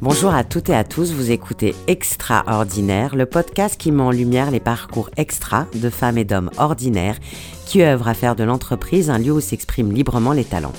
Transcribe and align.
Bonjour 0.00 0.34
à 0.34 0.42
toutes 0.42 0.70
et 0.70 0.74
à 0.74 0.84
tous, 0.84 1.12
vous 1.12 1.30
écoutez 1.30 1.74
Extraordinaire, 1.86 3.14
le 3.14 3.26
podcast 3.26 3.76
qui 3.78 3.92
met 3.92 4.02
en 4.02 4.10
lumière 4.10 4.50
les 4.50 4.60
parcours 4.60 5.10
extra 5.16 5.66
de 5.74 5.90
femmes 5.90 6.16
et 6.16 6.24
d'hommes 6.24 6.50
ordinaires 6.56 7.18
qui 7.66 7.82
œuvrent 7.82 8.08
à 8.08 8.14
faire 8.14 8.36
de 8.36 8.44
l'entreprise 8.44 9.10
un 9.10 9.18
lieu 9.18 9.32
où 9.32 9.40
s'expriment 9.40 9.92
librement 9.92 10.32
les 10.32 10.44
talents. 10.44 10.72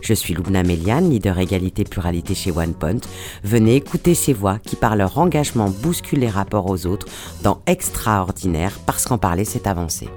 Je 0.00 0.14
suis 0.14 0.34
Lubna 0.34 0.64
Melian, 0.64 1.00
leader 1.00 1.38
égalité 1.38 1.84
pluralité 1.84 2.34
chez 2.34 2.50
OnePoint. 2.50 3.00
Venez 3.44 3.76
écouter 3.76 4.16
ces 4.16 4.32
voix 4.32 4.58
qui 4.58 4.74
par 4.74 4.96
leur 4.96 5.18
engagement 5.18 5.70
bousculent 5.70 6.18
les 6.18 6.28
rapports 6.28 6.68
aux 6.68 6.86
autres 6.86 7.06
dans 7.44 7.62
Extraordinaire 7.66 8.80
parce 8.86 9.04
qu'en 9.04 9.18
parler 9.18 9.44
c'est 9.44 9.68
avancer. 9.68 10.08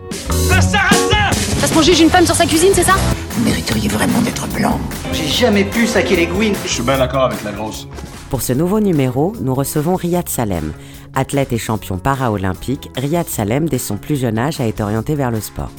Parce 1.65 1.73
qu'on 1.73 1.81
juge 1.81 1.99
une 1.99 2.11
femme 2.11 2.27
sur 2.27 2.35
sa 2.35 2.45
cuisine, 2.45 2.69
c'est 2.75 2.83
ça? 2.83 2.93
Vous 3.31 3.43
mériteriez 3.43 3.89
vraiment 3.89 4.21
d'être 4.21 4.45
blanc. 4.49 4.79
J'ai 5.13 5.27
jamais 5.27 5.63
pu 5.63 5.87
saquer 5.87 6.15
les 6.15 6.27
gouines. 6.27 6.53
Je 6.63 6.69
suis 6.69 6.83
bien 6.83 6.99
d'accord 6.99 7.23
avec 7.23 7.43
la 7.43 7.51
grosse. 7.53 7.87
Pour 8.29 8.43
ce 8.43 8.53
nouveau 8.53 8.79
numéro, 8.79 9.33
nous 9.41 9.55
recevons 9.55 9.95
Riyad 9.95 10.29
Salem. 10.29 10.73
Athlète 11.15 11.53
et 11.53 11.57
champion 11.57 11.97
para-olympique, 11.97 12.91
Riyad 12.95 13.27
Salem, 13.27 13.67
dès 13.67 13.79
son 13.79 13.97
plus 13.97 14.15
jeune 14.15 14.37
âge, 14.37 14.61
a 14.61 14.67
été 14.67 14.83
orienté 14.83 15.15
vers 15.15 15.31
le 15.31 15.41
sport. 15.41 15.71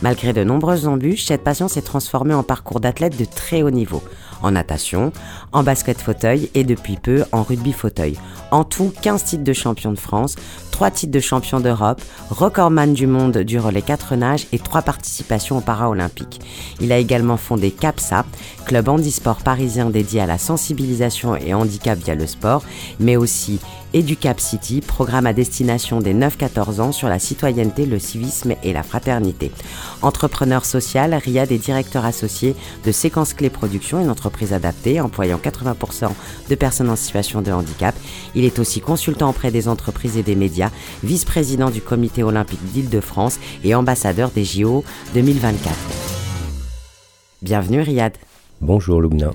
Malgré 0.00 0.32
de 0.32 0.44
nombreuses 0.44 0.86
embûches, 0.86 1.24
cette 1.24 1.42
passion 1.42 1.66
s'est 1.66 1.82
transformée 1.82 2.34
en 2.34 2.44
parcours 2.44 2.78
d'athlète 2.78 3.18
de 3.18 3.24
très 3.24 3.62
haut 3.62 3.70
niveau, 3.70 4.00
en 4.42 4.52
natation, 4.52 5.12
en 5.50 5.64
basket 5.64 6.00
fauteuil 6.00 6.50
et 6.54 6.62
depuis 6.62 6.96
peu 6.96 7.24
en 7.32 7.42
rugby 7.42 7.72
fauteuil. 7.72 8.16
En 8.52 8.62
tout, 8.62 8.92
15 9.02 9.24
titres 9.24 9.44
de 9.44 9.52
champion 9.52 9.90
de 9.90 9.98
France, 9.98 10.36
3 10.70 10.92
titres 10.92 11.12
de 11.12 11.18
champion 11.18 11.58
d'Europe, 11.58 12.00
recordman 12.30 12.94
du 12.94 13.08
monde 13.08 13.38
du 13.38 13.58
relais 13.58 13.82
4 13.82 14.14
nages 14.14 14.46
et 14.52 14.60
3 14.60 14.82
participations 14.82 15.58
aux 15.58 15.62
Paralympiques. 15.62 16.40
Il 16.80 16.92
a 16.92 16.98
également 16.98 17.36
fondé 17.36 17.72
CAPSA, 17.72 18.24
club 18.68 18.90
handisport 18.90 19.38
parisien 19.38 19.88
dédié 19.88 20.20
à 20.20 20.26
la 20.26 20.36
sensibilisation 20.36 21.34
et 21.34 21.54
handicap 21.54 21.98
via 21.98 22.14
le 22.14 22.26
sport, 22.26 22.62
mais 23.00 23.16
aussi 23.16 23.60
Educap 23.94 24.38
City, 24.38 24.82
programme 24.82 25.24
à 25.24 25.32
destination 25.32 26.00
des 26.00 26.12
9-14 26.12 26.80
ans 26.82 26.92
sur 26.92 27.08
la 27.08 27.18
citoyenneté, 27.18 27.86
le 27.86 27.98
civisme 27.98 28.54
et 28.62 28.74
la 28.74 28.82
fraternité. 28.82 29.50
Entrepreneur 30.02 30.66
social, 30.66 31.14
Riyad 31.14 31.50
est 31.50 31.56
directeur 31.56 32.04
associé 32.04 32.54
de 32.84 32.92
Séquence 32.92 33.32
Clé 33.32 33.48
Production, 33.48 34.02
une 34.02 34.10
entreprise 34.10 34.52
adaptée 34.52 35.00
employant 35.00 35.38
80% 35.38 36.10
de 36.50 36.54
personnes 36.54 36.90
en 36.90 36.96
situation 36.96 37.40
de 37.40 37.50
handicap. 37.50 37.94
Il 38.34 38.44
est 38.44 38.58
aussi 38.58 38.82
consultant 38.82 39.30
auprès 39.30 39.50
des 39.50 39.66
entreprises 39.66 40.18
et 40.18 40.22
des 40.22 40.36
médias, 40.36 40.70
vice-président 41.02 41.70
du 41.70 41.80
comité 41.80 42.22
olympique 42.22 42.64
d'Île-de-France 42.74 43.40
et 43.64 43.74
ambassadeur 43.74 44.30
des 44.30 44.44
JO 44.44 44.84
2024. 45.14 45.74
Bienvenue 47.40 47.80
Riyad. 47.80 48.12
Bonjour 48.60 49.00
Lubna. 49.00 49.30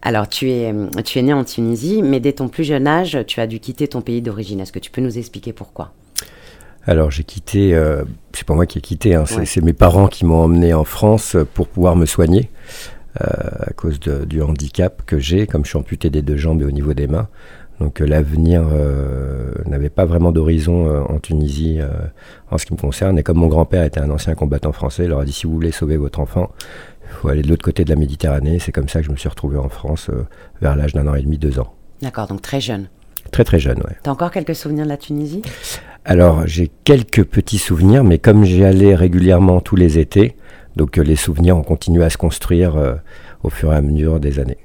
Alors, 0.00 0.28
tu 0.28 0.50
es, 0.50 0.74
tu 1.04 1.18
es 1.18 1.22
né 1.22 1.32
en 1.32 1.44
Tunisie, 1.44 2.02
mais 2.02 2.18
dès 2.18 2.32
ton 2.32 2.48
plus 2.48 2.64
jeune 2.64 2.86
âge, 2.86 3.18
tu 3.26 3.40
as 3.40 3.46
dû 3.46 3.60
quitter 3.60 3.86
ton 3.86 4.00
pays 4.00 4.20
d'origine. 4.20 4.58
Est-ce 4.60 4.72
que 4.72 4.80
tu 4.80 4.90
peux 4.90 5.00
nous 5.00 5.16
expliquer 5.16 5.52
pourquoi? 5.52 5.92
Alors, 6.84 7.12
j'ai 7.12 7.22
quitté, 7.22 7.74
euh, 7.74 8.02
c'est 8.32 8.44
pas 8.44 8.54
moi 8.54 8.66
qui 8.66 8.78
ai 8.78 8.80
quitté, 8.80 9.14
hein, 9.14 9.24
c'est 9.26 9.60
mes 9.60 9.72
parents 9.72 10.08
qui 10.08 10.24
m'ont 10.24 10.42
emmené 10.42 10.74
en 10.74 10.82
France 10.82 11.36
pour 11.54 11.68
pouvoir 11.68 11.94
me 11.94 12.06
soigner 12.06 12.50
euh, 13.20 13.26
à 13.60 13.72
cause 13.74 14.00
de, 14.00 14.24
du 14.24 14.42
handicap 14.42 15.02
que 15.06 15.20
j'ai, 15.20 15.46
comme 15.46 15.64
je 15.64 15.70
suis 15.70 15.78
amputé 15.78 16.10
des 16.10 16.22
deux 16.22 16.36
jambes 16.36 16.62
et 16.62 16.64
au 16.64 16.72
niveau 16.72 16.94
des 16.94 17.06
mains. 17.06 17.28
Donc 17.80 18.00
euh, 18.00 18.06
l'avenir 18.06 18.64
euh, 18.72 19.52
n'avait 19.66 19.88
pas 19.88 20.04
vraiment 20.04 20.30
d'horizon 20.30 20.88
euh, 20.88 21.00
en 21.02 21.18
Tunisie 21.18 21.78
euh, 21.80 21.88
en 22.50 22.58
ce 22.58 22.66
qui 22.66 22.72
me 22.74 22.78
concerne. 22.78 23.18
Et 23.18 23.22
comme 23.22 23.38
mon 23.38 23.48
grand-père 23.48 23.84
était 23.84 24.00
un 24.00 24.10
ancien 24.10 24.34
combattant 24.34 24.72
français, 24.72 25.04
il 25.04 25.08
leur 25.08 25.20
a 25.20 25.24
dit 25.24 25.32
si 25.32 25.46
vous 25.46 25.52
voulez 25.52 25.72
sauver 25.72 25.96
votre 25.96 26.20
enfant, 26.20 26.50
faut 27.12 27.28
aller 27.28 27.42
de 27.42 27.48
l'autre 27.48 27.64
côté 27.64 27.84
de 27.84 27.90
la 27.90 27.96
Méditerranée. 27.96 28.58
C'est 28.58 28.72
comme 28.72 28.88
ça 28.88 29.00
que 29.00 29.06
je 29.06 29.10
me 29.10 29.16
suis 29.16 29.28
retrouvé 29.28 29.56
en 29.58 29.68
France 29.68 30.08
euh, 30.10 30.26
vers 30.60 30.76
l'âge 30.76 30.92
d'un 30.92 31.06
an 31.06 31.14
et 31.14 31.22
demi, 31.22 31.38
deux 31.38 31.58
ans. 31.58 31.74
D'accord, 32.00 32.26
donc 32.26 32.42
très 32.42 32.60
jeune. 32.60 32.88
Très 33.30 33.44
très 33.44 33.58
jeune, 33.58 33.78
ouais. 33.78 33.96
T'as 34.02 34.10
encore 34.10 34.30
quelques 34.30 34.54
souvenirs 34.54 34.84
de 34.84 34.90
la 34.90 34.96
Tunisie? 34.96 35.42
Alors, 36.04 36.46
j'ai 36.46 36.70
quelques 36.84 37.24
petits 37.24 37.58
souvenirs, 37.58 38.02
mais 38.02 38.18
comme 38.18 38.44
j'y 38.44 38.64
allais 38.64 38.94
régulièrement 38.94 39.60
tous 39.60 39.76
les 39.76 39.98
étés, 39.98 40.36
donc 40.76 40.98
euh, 40.98 41.02
les 41.02 41.16
souvenirs 41.16 41.56
ont 41.56 41.62
continué 41.62 42.04
à 42.04 42.10
se 42.10 42.16
construire 42.16 42.76
euh, 42.76 42.94
au 43.42 43.50
fur 43.50 43.72
et 43.72 43.76
à 43.76 43.80
mesure 43.80 44.18
des 44.18 44.40
années. 44.40 44.58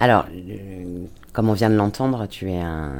Alors, 0.00 0.26
euh, 0.32 1.06
comme 1.32 1.48
on 1.48 1.54
vient 1.54 1.70
de 1.70 1.74
l'entendre, 1.74 2.26
tu 2.26 2.50
es 2.50 2.60
un 2.60 2.92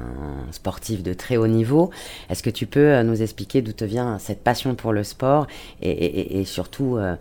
sportif 0.50 1.02
de 1.02 1.12
très 1.12 1.36
haut 1.36 1.46
niveau. 1.46 1.90
Est-ce 2.28 2.42
que 2.42 2.50
tu 2.50 2.66
peux 2.66 2.92
euh, 2.92 3.02
nous 3.02 3.22
expliquer 3.22 3.62
d'où 3.62 3.72
te 3.72 3.84
vient 3.84 4.18
cette 4.18 4.42
passion 4.42 4.74
pour 4.74 4.92
le 4.92 5.04
sport 5.04 5.46
et, 5.80 6.44
surtout, 6.44 6.96
euh, 6.96 7.14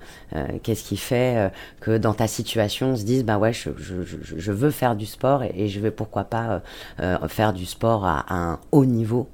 qu'est-ce 0.63 0.83
qui 0.83 0.97
fait 0.97 1.51
que 1.79 1.97
dans 1.97 2.13
ta 2.13 2.27
situation, 2.27 2.91
on 2.91 2.95
se 2.95 3.03
dise, 3.03 3.23
bah 3.23 3.37
ouais, 3.37 3.53
je, 3.53 4.51
veux 4.51 4.71
faire 4.71 4.95
du 4.95 5.05
sport 5.05 5.43
et, 5.43 5.67
je 5.67 5.79
vais 5.79 5.91
pourquoi 5.91 6.23
pas 6.23 6.61
faire 7.27 7.53
du 7.53 7.65
sport 7.65 8.05
à 8.05 8.25
un 8.29 8.59
haut 8.71 8.85
niveau? 8.85 9.27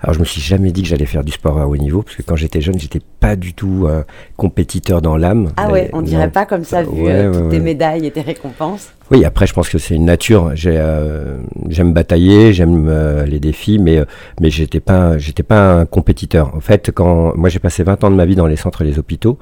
Alors, 0.00 0.14
je 0.14 0.20
me 0.20 0.24
suis 0.24 0.40
jamais 0.40 0.72
dit 0.72 0.82
que 0.82 0.88
j'allais 0.88 1.06
faire 1.06 1.24
du 1.24 1.32
sport 1.32 1.58
à 1.58 1.66
haut 1.66 1.76
niveau, 1.76 2.02
parce 2.02 2.16
que 2.16 2.22
quand 2.22 2.36
j'étais 2.36 2.60
jeune, 2.60 2.78
j'étais 2.78 3.00
pas 3.20 3.36
du 3.36 3.54
tout 3.54 3.86
un 3.88 4.04
compétiteur 4.36 5.00
dans 5.02 5.16
l'âme. 5.16 5.52
Ah 5.56 5.70
ouais, 5.70 5.90
on 5.92 6.02
dirait 6.02 6.26
non. 6.26 6.30
pas 6.30 6.46
comme 6.46 6.64
ça 6.64 6.82
vu 6.82 6.88
Ouais, 6.88 7.10
euh, 7.10 7.30
ouais, 7.30 7.38
toutes 7.38 7.50
tes 7.50 7.60
médailles 7.60 8.06
et 8.06 8.10
tes 8.10 8.20
récompenses. 8.20 8.90
Oui, 9.10 9.24
après, 9.24 9.46
je 9.46 9.52
pense 9.52 9.68
que 9.68 9.76
c'est 9.76 9.94
une 9.94 10.06
nature. 10.06 10.52
J'ai, 10.54 10.76
euh, 10.78 11.36
j'aime 11.68 11.92
batailler, 11.92 12.54
j'aime 12.54 12.88
euh, 12.88 13.26
les 13.26 13.38
défis, 13.38 13.78
mais 13.78 13.98
euh, 13.98 14.04
mais 14.40 14.48
j'étais 14.48 14.80
pas 14.80 15.18
j'étais 15.18 15.42
pas 15.42 15.74
un 15.74 15.84
compétiteur. 15.84 16.54
En 16.54 16.60
fait, 16.60 16.90
quand 16.90 17.36
moi 17.36 17.50
j'ai 17.50 17.58
passé 17.58 17.82
20 17.82 18.04
ans 18.04 18.10
de 18.10 18.16
ma 18.16 18.24
vie 18.24 18.34
dans 18.34 18.46
les 18.46 18.56
centres 18.56 18.80
et 18.80 18.86
les 18.86 18.98
hôpitaux, 18.98 19.38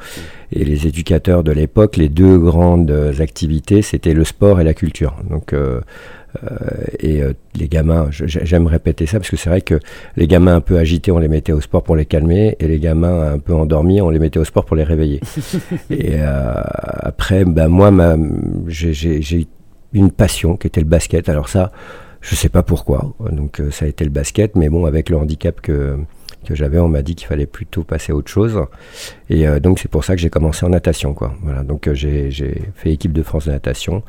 et 0.52 0.64
les 0.64 0.86
éducateurs 0.86 1.42
de 1.42 1.52
l'époque, 1.52 1.96
les 1.96 2.08
deux 2.08 2.38
grandes 2.38 2.90
euh, 2.90 3.20
activités, 3.20 3.82
c'était 3.82 4.14
le 4.14 4.24
sport 4.24 4.60
et 4.60 4.64
la 4.64 4.74
culture. 4.74 5.16
Donc 5.28 5.52
euh, 5.52 5.56
euh, 5.60 5.80
et 6.98 7.22
euh, 7.22 7.32
les 7.54 7.68
gamins, 7.68 8.08
j'aime 8.10 8.66
répéter 8.66 9.06
ça 9.06 9.18
parce 9.18 9.30
que 9.30 9.36
c'est 9.36 9.50
vrai 9.50 9.60
que 9.60 9.78
les 10.16 10.26
gamins 10.26 10.54
un 10.56 10.60
peu 10.60 10.78
agités, 10.78 11.10
on 11.12 11.18
les 11.18 11.28
mettait 11.28 11.52
au 11.52 11.60
sport 11.60 11.82
pour 11.82 11.96
les 11.96 12.06
calmer, 12.06 12.56
et 12.58 12.66
les 12.68 12.78
gamins 12.78 13.32
un 13.34 13.38
peu 13.38 13.54
endormis, 13.54 14.00
on 14.00 14.10
les 14.10 14.18
mettait 14.18 14.38
au 14.38 14.44
sport 14.44 14.64
pour 14.64 14.76
les 14.76 14.84
réveiller. 14.84 15.20
et 15.90 16.14
euh, 16.20 16.52
après, 17.00 17.44
ben 17.44 17.68
moi, 17.68 17.90
ma- 17.90 18.16
j'ai- 18.68 19.46
une 19.94 20.10
passion 20.10 20.56
qui 20.56 20.68
était 20.68 20.80
le 20.80 20.86
basket. 20.86 21.28
Alors 21.28 21.50
ça, 21.50 21.70
je 22.22 22.34
sais 22.34 22.48
pas 22.48 22.62
pourquoi. 22.62 23.12
Donc 23.30 23.60
euh, 23.60 23.70
ça 23.70 23.84
a 23.84 23.88
été 23.88 24.04
le 24.04 24.10
basket, 24.10 24.56
mais 24.56 24.70
bon, 24.70 24.86
avec 24.86 25.10
le 25.10 25.16
handicap 25.18 25.60
que 25.60 25.98
que 26.46 26.56
j'avais, 26.56 26.78
on 26.80 26.88
m'a 26.88 27.02
dit 27.02 27.14
qu'il 27.14 27.28
fallait 27.28 27.46
plutôt 27.46 27.84
passer 27.84 28.10
à 28.10 28.16
autre 28.16 28.30
chose. 28.30 28.58
Et 29.30 29.46
euh, 29.46 29.60
donc 29.60 29.78
c'est 29.78 29.88
pour 29.90 30.02
ça 30.02 30.16
que 30.16 30.20
j'ai 30.20 30.30
commencé 30.30 30.66
en 30.66 30.70
natation, 30.70 31.14
quoi. 31.14 31.34
Voilà. 31.42 31.62
Donc 31.62 31.86
euh, 31.86 31.94
j'ai 31.94 32.30
fait 32.74 32.90
équipe 32.90 33.12
de 33.12 33.22
France 33.22 33.46
de 33.46 33.52
natation. 33.52 34.02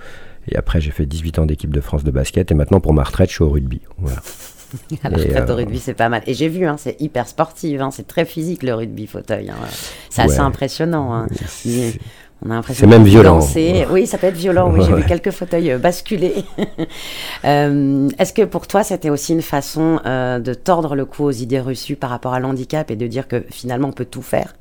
Et 0.50 0.56
après, 0.58 0.82
j'ai 0.82 0.92
fait 0.92 1.06
18 1.06 1.40
ans 1.40 1.46
d'équipe 1.46 1.74
de 1.74 1.82
France 1.82 2.04
de 2.04 2.12
basket. 2.12 2.52
Et 2.52 2.56
maintenant, 2.56 2.80
pour 2.80 2.94
ma 2.94 3.04
retraite, 3.04 3.30
je 3.30 3.36
suis 3.36 3.44
au 3.44 3.50
rugby. 3.50 3.82
Voilà. 3.98 4.18
La 5.04 5.12
Et, 5.12 5.16
retraite 5.16 5.50
au 5.50 5.54
euh, 5.54 5.56
rugby, 5.56 5.80
c'est 5.80 5.94
pas 5.94 6.10
mal. 6.10 6.24
Et 6.26 6.34
j'ai 6.34 6.50
vu, 6.50 6.66
hein, 6.66 6.76
c'est 6.78 7.00
hyper 7.00 7.28
sportif, 7.28 7.80
hein, 7.80 7.92
c'est 7.92 8.08
très 8.08 8.26
physique 8.26 8.64
le 8.64 8.74
rugby 8.74 9.06
fauteuil. 9.08 9.50
hein. 9.52 9.56
C'est 10.10 10.24
assez 10.24 10.40
impressionnant. 10.40 11.14
hein. 11.14 11.28
C'est- 11.48 12.00
On 12.46 12.50
a 12.52 12.56
l'impression 12.56 12.82
C'est 12.82 12.90
même 12.90 13.06
violent. 13.06 13.36
danser. 13.36 13.86
Oui, 13.90 14.06
ça 14.06 14.18
peut 14.18 14.28
être 14.28 14.36
violent. 14.36 14.70
Oui, 14.74 14.82
j'ai 14.86 14.94
vu 14.94 15.06
quelques 15.06 15.32
fauteuils 15.32 15.72
euh, 15.72 15.78
basculer. 15.78 16.34
Euh, 17.46 18.10
Est-ce 18.20 18.34
que 18.34 18.42
pour 18.44 18.68
toi, 18.68 18.84
c'était 18.84 19.10
aussi 19.10 19.34
une 19.34 19.42
façon 19.42 20.00
euh, 20.06 20.40
de 20.40 20.54
tordre 20.54 20.96
le 20.96 21.06
cou 21.06 21.24
aux 21.26 21.32
idées 21.32 21.60
reçues 21.60 21.96
par 21.96 22.10
rapport 22.10 22.34
à 22.34 22.40
l'handicap 22.40 22.90
et 22.92 22.96
de 22.96 23.08
dire 23.08 23.28
que 23.28 23.44
finalement, 23.50 23.90
on 23.90 23.94
peut 23.94 24.06
tout 24.06 24.22
faire? 24.22 24.54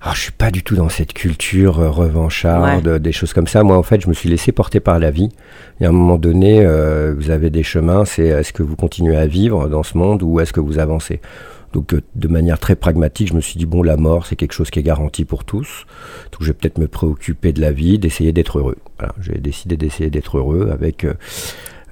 Alors, 0.00 0.14
je 0.14 0.20
suis 0.20 0.32
pas 0.32 0.50
du 0.50 0.62
tout 0.62 0.76
dans 0.76 0.88
cette 0.88 1.12
culture 1.12 1.80
euh, 1.80 1.90
revancharde, 1.90 2.98
des 2.98 3.12
choses 3.12 3.32
comme 3.32 3.46
ça. 3.46 3.62
Moi, 3.62 3.76
en 3.76 3.82
fait, 3.82 4.00
je 4.00 4.08
me 4.08 4.14
suis 4.14 4.28
laissé 4.28 4.52
porter 4.52 4.78
par 4.80 4.98
la 4.98 5.10
vie. 5.10 5.30
Y 5.80 5.86
a 5.86 5.88
un 5.88 5.92
moment 5.92 6.18
donné, 6.18 6.60
euh, 6.60 7.14
vous 7.16 7.30
avez 7.30 7.50
des 7.50 7.62
chemins. 7.62 8.04
C'est 8.04 8.26
est-ce 8.26 8.52
que 8.52 8.62
vous 8.62 8.76
continuez 8.76 9.16
à 9.16 9.26
vivre 9.26 9.68
dans 9.68 9.82
ce 9.82 9.96
monde 9.96 10.22
ou 10.22 10.38
est-ce 10.40 10.52
que 10.52 10.60
vous 10.60 10.78
avancez? 10.78 11.20
Donc, 11.72 11.92
euh, 11.92 12.00
de 12.14 12.28
manière 12.28 12.58
très 12.58 12.74
pragmatique, 12.74 13.28
je 13.28 13.34
me 13.34 13.40
suis 13.40 13.58
dit 13.58 13.66
bon, 13.66 13.82
la 13.82 13.96
mort, 13.96 14.26
c'est 14.26 14.36
quelque 14.36 14.54
chose 14.54 14.70
qui 14.70 14.78
est 14.78 14.82
garanti 14.82 15.24
pour 15.24 15.44
tous. 15.44 15.84
Donc, 16.32 16.40
je 16.40 16.46
vais 16.46 16.52
peut-être 16.54 16.78
me 16.78 16.88
préoccuper 16.88 17.52
de 17.52 17.60
la 17.60 17.72
vie, 17.72 17.98
d'essayer 17.98 18.32
d'être 18.32 18.58
heureux. 18.58 18.76
Voilà, 18.98 19.14
j'ai 19.20 19.38
décidé 19.38 19.76
d'essayer 19.76 20.10
d'être 20.10 20.38
heureux 20.38 20.70
avec 20.72 21.04
euh, 21.04 21.14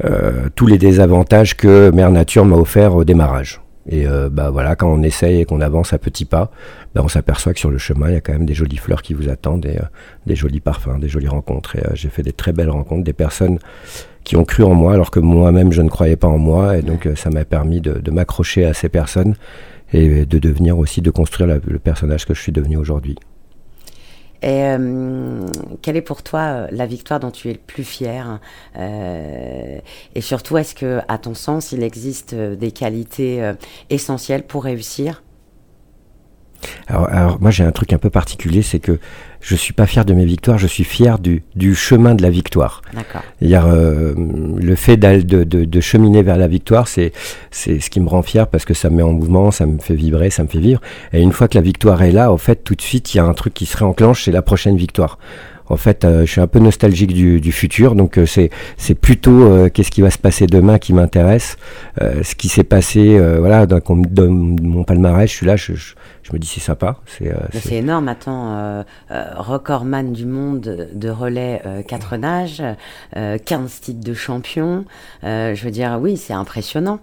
euh, 0.05 0.49
tous 0.55 0.67
les 0.67 0.79
désavantages 0.79 1.57
que 1.57 1.91
Mère 1.91 2.11
Nature 2.11 2.45
m'a 2.45 2.57
offert 2.57 2.95
au 2.95 3.05
démarrage. 3.05 3.61
Et 3.89 4.07
euh, 4.07 4.31
bah 4.31 4.51
voilà, 4.51 4.77
quand 4.77 4.91
on 4.91 5.03
essaye 5.03 5.41
et 5.41 5.45
qu'on 5.45 5.61
avance 5.61 5.93
à 5.93 5.99
petits 5.99 6.25
pas, 6.25 6.51
bah, 6.95 7.03
on 7.05 7.09
s'aperçoit 7.09 7.53
que 7.53 7.61
sur 7.61 7.71
le 7.71 7.79
chemin, 7.79 8.09
il 8.09 8.15
y 8.15 8.17
a 8.17 8.21
quand 8.21 8.33
même 8.33 8.47
des 8.47 8.55
jolies 8.55 8.79
fleurs 8.79 9.03
qui 9.03 9.15
vous 9.15 9.29
attendent 9.29 9.67
et 9.67 9.79
euh, 9.79 9.85
des 10.27 10.37
jolis 10.37 10.61
parfums, 10.61 10.99
des 10.99 11.09
jolies 11.09 11.29
rencontres. 11.29 11.77
Et 11.77 11.81
euh, 11.81 11.91
j'ai 11.95 12.09
fait 12.09 12.23
des 12.23 12.33
très 12.33 12.53
belles 12.53 12.71
rencontres, 12.71 13.05
des 13.05 13.13
personnes 13.13 13.59
qui 14.25 14.37
ont 14.37 14.45
cru 14.45 14.63
en 14.63 14.75
moi 14.75 14.95
alors 14.95 15.11
que 15.11 15.21
moi-même 15.21 15.71
je 15.73 15.83
ne 15.83 15.89
croyais 15.89 16.17
pas 16.17 16.29
en 16.29 16.39
moi. 16.39 16.79
Et 16.79 16.83
donc 16.83 17.09
ça 17.15 17.31
m'a 17.31 17.45
permis 17.45 17.81
de, 17.81 18.11
m'accrocher 18.11 18.65
à 18.65 18.73
ces 18.73 18.89
personnes 18.89 19.35
et 19.93 20.25
de 20.25 20.39
devenir 20.39 20.79
aussi, 20.79 21.03
de 21.03 21.11
construire 21.11 21.61
le 21.67 21.79
personnage 21.79 22.25
que 22.25 22.33
je 22.33 22.41
suis 22.41 22.53
devenu 22.53 22.79
aujourd'hui. 22.79 23.17
Et 24.45 24.63
euh, 24.65 25.47
quelle 25.81 25.97
est 25.97 26.03
pour 26.03 26.23
toi 26.23 26.41
euh, 26.41 26.69
la 26.71 26.85
victoire 26.87 27.19
dont 27.19 27.31
tu 27.31 27.49
es 27.49 27.55
le 27.55 27.59
plus 27.59 27.85
fier 27.85 28.41
Euh, 28.77 29.79
Et 30.15 30.21
surtout, 30.21 30.59
est-ce 30.59 30.75
que, 30.75 31.01
à 31.09 31.19
ton 31.19 31.35
sens, 31.35 31.73
il 31.73 31.83
existe 31.83 32.35
des 32.35 32.71
qualités 32.73 33.53
essentielles 33.91 34.47
pour 34.47 34.65
réussir? 34.65 35.24
Alors, 36.89 37.09
alors, 37.11 37.41
moi 37.41 37.51
j'ai 37.51 37.65
un 37.65 37.73
truc 37.73 37.93
un 37.93 37.99
peu 37.99 38.11
particulier, 38.11 38.63
c'est 38.63 38.79
que 38.79 38.99
je 39.41 39.55
suis 39.57 39.75
pas 39.75 39.87
fier 39.87 40.05
de 40.05 40.15
mes 40.15 40.25
victoires, 40.25 40.59
je 40.59 40.67
suis 40.67 40.85
fier 40.85 41.19
du, 41.19 41.43
du 41.55 41.75
chemin 41.75 42.15
de 42.15 42.23
la 42.23 42.31
victoire. 42.31 42.81
D'accord. 42.95 43.23
C'est-à-dire 43.39 43.67
euh, 43.67 44.15
le 44.17 44.75
fait 44.75 44.97
de, 44.97 45.45
de, 45.45 45.65
de 45.65 45.81
cheminer 45.81 46.23
vers 46.23 46.39
la 46.39 46.49
victoire, 46.49 46.89
c'est 46.89 47.13
c'est 47.51 47.79
ce 47.81 47.91
qui 47.91 48.01
me 48.01 48.09
rend 48.09 48.23
fier 48.23 48.47
parce 48.47 48.65
que 48.65 48.75
ça 48.75 48.89
me 48.91 48.97
met 48.97 49.03
en 49.03 49.13
mouvement, 49.13 49.51
ça 49.51 49.67
me 49.67 49.79
fait 49.79 49.95
vibrer, 49.95 50.31
ça 50.31 50.43
me 50.43 50.49
fait 50.49 50.61
vivre. 50.61 50.81
Et 51.13 51.21
une 51.21 51.33
fois 51.33 51.49
que 51.49 51.57
la 51.57 51.63
victoire 51.63 52.03
est 52.03 52.13
là, 52.13 52.33
en 52.33 52.39
fait, 52.39 52.65
tout 52.65 52.75
de 52.75 52.83
suite, 52.83 53.15
il 53.15 53.19
y 53.19 53.21
a 53.21 53.25
un 53.25 53.35
truc 53.35 53.53
qui 53.55 53.67
se 53.67 53.77
réenclenche, 53.77 54.25
c'est 54.25 54.33
la 54.33 54.43
prochaine 54.43 54.77
victoire. 54.77 55.19
En 55.69 55.77
fait, 55.77 56.05
euh, 56.05 56.27
je 56.27 56.31
suis 56.31 56.41
un 56.41 56.47
peu 56.47 56.59
nostalgique 56.59 57.15
du, 57.15 57.41
du 57.41 57.53
futur, 57.53 57.95
donc 57.95 58.19
euh, 58.19 58.27
c'est 58.27 58.51
c'est 58.77 58.95
plutôt 58.95 59.43
euh, 59.43 59.69
qu'est-ce 59.71 59.91
qui 59.91 60.03
va 60.03 60.11
se 60.11 60.19
passer 60.19 60.47
demain 60.47 60.79
qui 60.79 60.93
m'intéresse. 60.93 61.57
Ce 62.01 62.35
qui 62.35 62.49
s'est 62.49 62.65
passé, 62.65 63.19
voilà, 63.39 63.67
donc 63.67 63.89
on 63.89 63.97
me 63.97 64.07
donne 64.07 64.59
mon 64.63 64.85
palmarès, 64.85 65.31
je 65.31 65.35
suis 65.35 65.47
là, 65.47 65.57
je, 65.57 65.75
je, 65.75 65.95
je 66.23 66.33
me 66.33 66.39
dis 66.39 66.47
c'est 66.47 66.61
sympa. 66.61 66.97
C'est 67.53 67.77
énorme, 67.77 68.09
attends, 68.09 68.85
recordman 69.37 70.13
du 70.13 70.27
monde 70.27 70.89
de 70.93 71.09
relais 71.09 71.63
euh, 71.67 71.83
quatre 71.83 72.17
nages, 72.17 72.63
euh, 73.17 73.39
15 73.45 73.81
titres 73.81 74.05
de 74.05 74.15
champion. 74.15 74.85
Je 75.23 75.65
veux 75.65 75.71
dire, 75.71 75.99
oui, 76.01 76.17
c'est 76.17 76.33
impressionnant. 76.33 77.01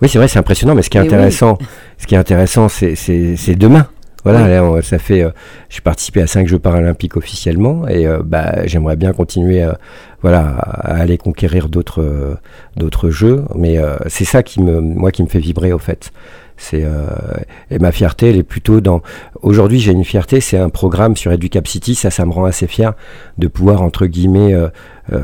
Oui, 0.00 0.08
c'est 0.08 0.18
vrai, 0.18 0.28
c'est 0.28 0.38
impressionnant, 0.38 0.74
mais 0.74 0.82
ce 0.82 0.90
qui 0.90 0.98
est 0.98 1.02
Mais 1.02 1.08
oui. 1.08 1.14
intéressant, 1.14 1.58
ce 1.98 2.06
qui 2.06 2.14
est 2.14 2.18
intéressant, 2.18 2.68
c'est 2.68 3.54
demain. 3.56 3.86
Voilà, 4.24 4.42
Oui. 4.44 4.50
là, 4.50 4.64
on- 4.64 4.82
ça 4.82 4.98
fait, 4.98 5.22
euh, 5.22 5.30
j'ai 5.68 5.80
participé 5.80 6.22
à 6.22 6.26
cinq 6.26 6.46
Jeux 6.46 6.58
paralympiques 6.58 7.16
officiellement, 7.16 7.88
et 7.88 8.06
euh, 8.06 8.20
bah, 8.24 8.66
j'aimerais 8.66 8.96
bien 8.96 9.12
continuer, 9.12 9.62
euh, 9.62 9.72
voilà, 10.22 10.40
à 10.40 10.96
aller 11.00 11.18
conquérir 11.18 11.68
d'autres, 11.68 12.02
euh, 12.02 12.34
d'autres 12.76 13.10
jeux. 13.10 13.44
Mais 13.56 13.78
euh, 13.78 13.96
c'est 14.06 14.24
ça 14.24 14.42
qui 14.42 14.60
me, 14.62 14.80
moi, 14.80 15.10
qui 15.10 15.22
me 15.22 15.28
fait 15.28 15.40
vibrer, 15.40 15.72
au 15.72 15.78
fait. 15.78 16.10
C'est 16.58 16.84
euh, 16.84 17.06
et 17.72 17.78
ma 17.80 17.90
fierté, 17.90 18.30
elle 18.30 18.36
est 18.36 18.42
plutôt 18.44 18.80
dans. 18.80 19.00
Aujourd'hui, 19.42 19.80
j'ai 19.80 19.90
une 19.90 20.04
fierté, 20.04 20.40
c'est 20.40 20.56
un 20.56 20.68
programme 20.68 21.16
sur 21.16 21.32
Educap 21.32 21.66
City. 21.66 21.96
Ça, 21.96 22.10
ça 22.12 22.24
me 22.24 22.30
rend 22.30 22.44
assez 22.44 22.68
fier 22.68 22.92
de 23.38 23.48
pouvoir 23.48 23.82
entre 23.82 24.06
guillemets 24.06 24.54
euh, 24.54 24.68
euh, 25.12 25.20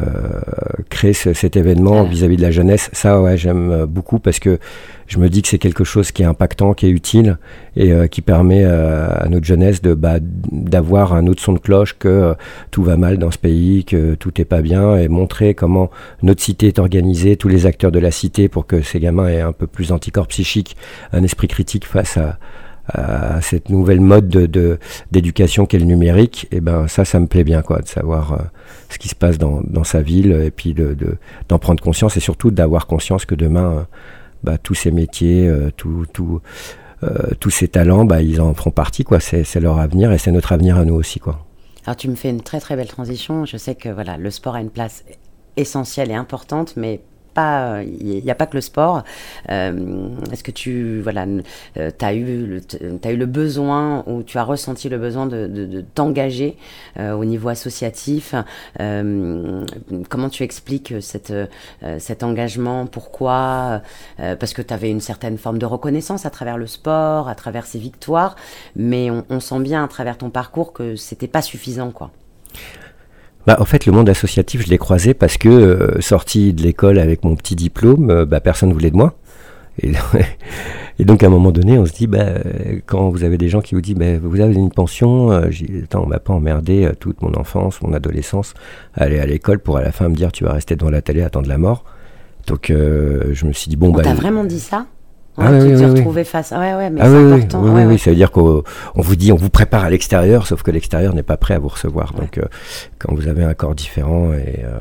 créer 0.91 1.13
ce- 1.13 1.33
cet 1.35 1.57
événement 1.57 2.03
Ouais. 2.03 2.09
vis-à-vis 2.09 2.37
de 2.37 2.43
la 2.43 2.51
jeunesse. 2.51 2.91
Ça, 2.93 3.23
ouais, 3.23 3.37
j'aime 3.37 3.71
euh, 3.71 3.87
beaucoup 3.87 4.19
parce 4.19 4.41
que 4.41 4.59
je 5.07 5.19
me 5.21 5.29
dis 5.29 5.43
que 5.43 5.47
c'est 5.49 5.59
quelque 5.59 5.85
chose 5.85 6.11
qui 6.11 6.23
est 6.23 6.27
impactant, 6.27 6.75
qui 6.75 6.87
est 6.87 6.91
utile 6.91 7.39
et 7.77 7.93
euh, 7.93 8.09
qui 8.09 8.21
permet 8.21 8.65
à 8.65 9.29
notre 9.31 9.47
jeunesse 9.47 9.83
de 9.83 9.95
bah, 9.95 10.17
d'avoir 10.21 11.13
un 11.13 11.29
autre 11.29 11.41
son 11.41 11.53
de 11.53 11.61
cloche 11.61 11.95
que 11.97 12.35
tout 12.73 12.83
va 12.83 12.97
mal 12.97 13.19
dans 13.19 13.31
ce 13.31 13.39
pays, 13.39 13.85
que 13.85 14.17
tout 14.17 14.41
est 14.41 14.45
pas 14.45 14.63
bien 14.63 14.97
et 14.97 15.07
montrer 15.07 15.55
comment 15.55 15.91
notre 16.25 16.43
cité 16.43 16.67
est 16.67 16.81
organisée, 16.81 17.37
tous 17.37 17.49
les 17.49 17.67
acteurs 17.67 17.93
de 17.93 18.01
la 18.01 18.11
cité 18.11 18.49
pour 18.49 18.67
que 18.67 18.83
ces 18.83 18.99
gamins 18.99 19.29
aient 19.29 19.43
un 19.43 19.53
peu 19.53 19.69
plus 19.69 19.89
d'anticorps 19.91 20.27
psychiques, 20.27 20.77
un 21.13 21.23
esprit 21.23 21.47
critique 21.47 21.87
face 21.87 22.17
à 22.17 22.37
à 22.89 23.41
cette 23.43 23.69
nouvelle 23.69 24.01
mode 24.01 24.29
de- 24.29 24.79
d'éducation 25.13 25.67
qu'est 25.67 25.79
le 25.79 25.85
numérique, 25.85 26.47
et 26.51 26.61
ben 26.61 26.89
ça, 26.89 27.05
ça 27.05 27.21
me 27.21 27.27
plaît 27.27 27.45
bien, 27.45 27.63
quoi, 27.63 27.81
de 27.81 27.89
savoir 27.89 28.33
euh, 28.33 28.37
ce 28.89 28.99
qui 28.99 29.09
se 29.09 29.15
passe 29.15 29.37
dans, 29.39 29.63
sa 29.85 30.01
ville, 30.03 30.33
et 30.33 30.51
puis 30.51 30.75
de 30.75 30.95
de- 30.95 31.17
d'en 31.49 31.59
prendre 31.59 31.83
conscience, 31.83 32.17
et 32.17 32.21
surtout 32.21 32.51
d'avoir 32.51 32.87
conscience 32.87 33.25
que 33.27 33.35
demain, 33.35 33.71
euh, 33.73 33.83
bah, 34.45 34.57
tous 34.59 34.75
ces 34.75 34.91
métiers, 34.91 35.47
euh, 35.49 35.71
tout, 35.77 36.07
tout, 36.13 36.41
euh, 37.03 37.09
tous 37.41 37.51
ces 37.51 37.69
talents, 37.69 38.05
bah, 38.05 38.23
ils 38.23 38.41
en 38.41 38.55
feront 38.55 38.71
partie, 38.71 39.05
quoi. 39.05 39.21
C'est 39.21 39.45
c'est 39.45 39.61
leur 39.61 39.79
avenir, 39.79 40.11
et 40.13 40.19
c'est 40.19 40.33
notre 40.33 40.53
avenir 40.53 40.79
à 40.79 40.85
nous 40.85 40.95
aussi, 40.95 41.21
quoi. 41.21 41.45
Alors 41.85 41.97
tu 41.97 42.09
me 42.09 42.15
fais 42.17 42.31
une 42.31 42.43
très 42.43 42.61
très 42.61 42.77
belle 42.77 42.89
transition. 42.89 43.45
Je 43.47 43.57
sais 43.57 43.75
que 43.75 43.89
voilà, 43.89 44.17
le 44.17 44.31
sport 44.31 44.55
a 44.57 44.61
une 44.61 44.71
place 44.71 45.05
essentielle 45.57 46.11
et 46.11 46.15
importante, 46.15 46.75
mais 46.77 47.01
pas, 47.39 47.83
il 47.83 48.25
n'y 48.25 48.31
a 48.31 48.35
pas 48.35 48.47
que 48.47 48.57
le 48.57 48.61
sport. 48.61 49.05
Euh, 49.51 50.09
Est-ce 50.33 50.43
que 50.43 50.51
tu 50.63 51.01
voilà, 51.01 51.25
as 52.01 52.15
eu 52.15 52.25
le, 52.25 52.61
eu 53.15 53.17
le 53.17 53.27
besoin 53.27 54.03
ou 54.07 54.23
tu 54.23 54.39
as 54.39 54.45
ressenti 54.45 54.89
le 54.89 54.99
besoin 54.99 55.27
de, 55.27 55.85
t'engager 55.95 56.57
euh, 56.99 57.13
au 57.13 57.25
niveau 57.25 57.49
associatif? 57.49 58.35
Euh, 58.81 59.65
Comment 60.09 60.31
tu 60.31 60.43
expliques 60.43 60.93
euh, 60.93 61.99
cet 61.99 62.23
engagement? 62.23 62.87
Pourquoi? 62.87 63.83
Euh, 64.21 64.37
Parce 64.37 64.53
que 64.53 64.63
tu 64.63 64.75
avais 64.75 64.91
une 64.91 65.01
certaine 65.01 65.39
forme 65.39 65.59
de 65.59 65.67
reconnaissance 65.67 66.27
à 66.27 66.31
travers 66.31 66.59
le 66.59 66.67
sport, 66.67 67.29
à 67.29 67.35
travers 67.35 67.67
ses 67.67 67.79
victoires, 67.79 68.35
mais 68.75 69.11
on, 69.11 69.25
on 69.31 69.41
sent 69.41 69.61
bien 69.61 69.85
à 69.85 69.89
travers 69.89 70.19
ton 70.19 70.31
parcours 70.31 70.73
que 70.73 70.97
c'était 70.97 71.33
pas 71.37 71.43
suffisant, 71.43 71.91
quoi. 71.93 72.11
Bah, 73.47 73.57
en 73.61 73.65
fait, 73.65 73.87
le 73.87 73.93
monde 73.93 74.09
associatif, 74.09 74.65
je 74.65 74.69
l'ai 74.69 74.79
croisé 74.79 75.15
parce 75.15 75.39
que, 75.39 75.49
euh, 75.49 76.01
sorti 76.01 76.53
de 76.53 76.63
l'école 76.63 76.99
avec 76.99 77.25
mon 77.25 77.35
petit 77.35 77.57
diplôme, 77.57 78.11
euh, 78.11 78.27
bah, 78.27 78.41
personne 78.41 78.69
ne 78.69 78.75
voulait 78.75 78.91
de 78.91 78.97
moi. 78.97 79.15
Et, 79.83 79.93
et 80.99 81.05
donc, 81.05 81.23
à 81.23 81.27
un 81.27 81.31
moment 81.31 81.53
donné, 81.53 81.79
on 81.79 81.87
se 81.87 81.93
dit, 81.93 82.07
bah, 82.07 82.19
euh, 82.19 82.81
quand 82.87 83.09
vous 83.09 83.25
avez 83.25 83.39
des 83.39 83.49
gens 83.49 83.61
qui 83.61 83.75
vous 83.75 83.81
disent, 83.81 83.95
bah, 83.95 84.19
vous 84.21 84.41
avez 84.41 84.55
une 84.55 84.71
pension, 84.71 85.33
euh, 85.33 85.51
attends, 85.85 86.05
on 86.05 86.07
m'a 86.07 86.19
pas 86.19 86.33
emmerdé 86.33 86.85
euh, 86.85 86.93
toute 86.99 87.23
mon 87.23 87.35
enfance, 87.35 87.81
mon 87.83 87.93
adolescence, 87.93 88.55
à 88.95 89.05
aller 89.05 89.19
à 89.19 89.27
l'école 89.27 89.61
pour 89.61 89.77
à 89.77 89.83
la 89.83 89.93
fin 89.93 90.09
me 90.09 90.15
dire, 90.15 90.33
tu 90.33 90.45
vas 90.45 90.53
rester 90.53 90.77
devant 90.77 90.91
la 90.91 91.03
télé, 91.03 91.23
attendre 91.23 91.49
la 91.49 91.59
mort. 91.59 91.85
Donc, 92.47 92.69
je 92.71 93.45
me 93.45 93.53
suis 93.53 93.69
dit, 93.69 93.77
bon, 93.77 93.89
On 93.89 93.93
bah. 93.93 94.03
t'a 94.03 94.15
vraiment 94.15 94.43
dit 94.43 94.61
ça? 94.61 94.87
Ah 95.41 95.53
Ouais, 95.53 95.61
oui, 95.63 95.77
tu 95.79 95.85
oui, 96.03 96.03
oui, 96.17 96.25
face. 96.25 96.51
Ouais, 96.51 96.75
ouais, 96.75 96.91
mais 96.91 97.01
Ah 97.03 97.09
c'est 97.09 97.17
important. 97.33 97.63
oui, 97.63 97.83
oui, 97.87 97.99
ça 97.99 98.11
veut 98.11 98.17
dire 98.17 98.31
qu'on 98.31 98.63
on 98.95 99.01
vous 99.03 99.17
dit, 99.17 99.31
on 99.33 99.37
vous 99.37 99.51
prépare 99.51 99.85
à 99.85 99.91
l'extérieur, 99.91 100.47
sauf 100.47 100.63
que 100.63 100.71
l'extérieur 100.71 101.15
n'est 101.15 101.23
pas 101.23 101.37
prêt 101.37 101.55
à 101.55 101.59
vous 101.59 101.69
recevoir. 101.69 102.13
Donc, 102.15 102.39
euh, 102.39 102.43
quand 102.99 103.15
vous 103.15 103.29
avez 103.29 103.45
un 103.45 103.55
corps 103.55 103.75
différent 103.75 104.33
et 104.33 104.65
euh, 104.65 104.79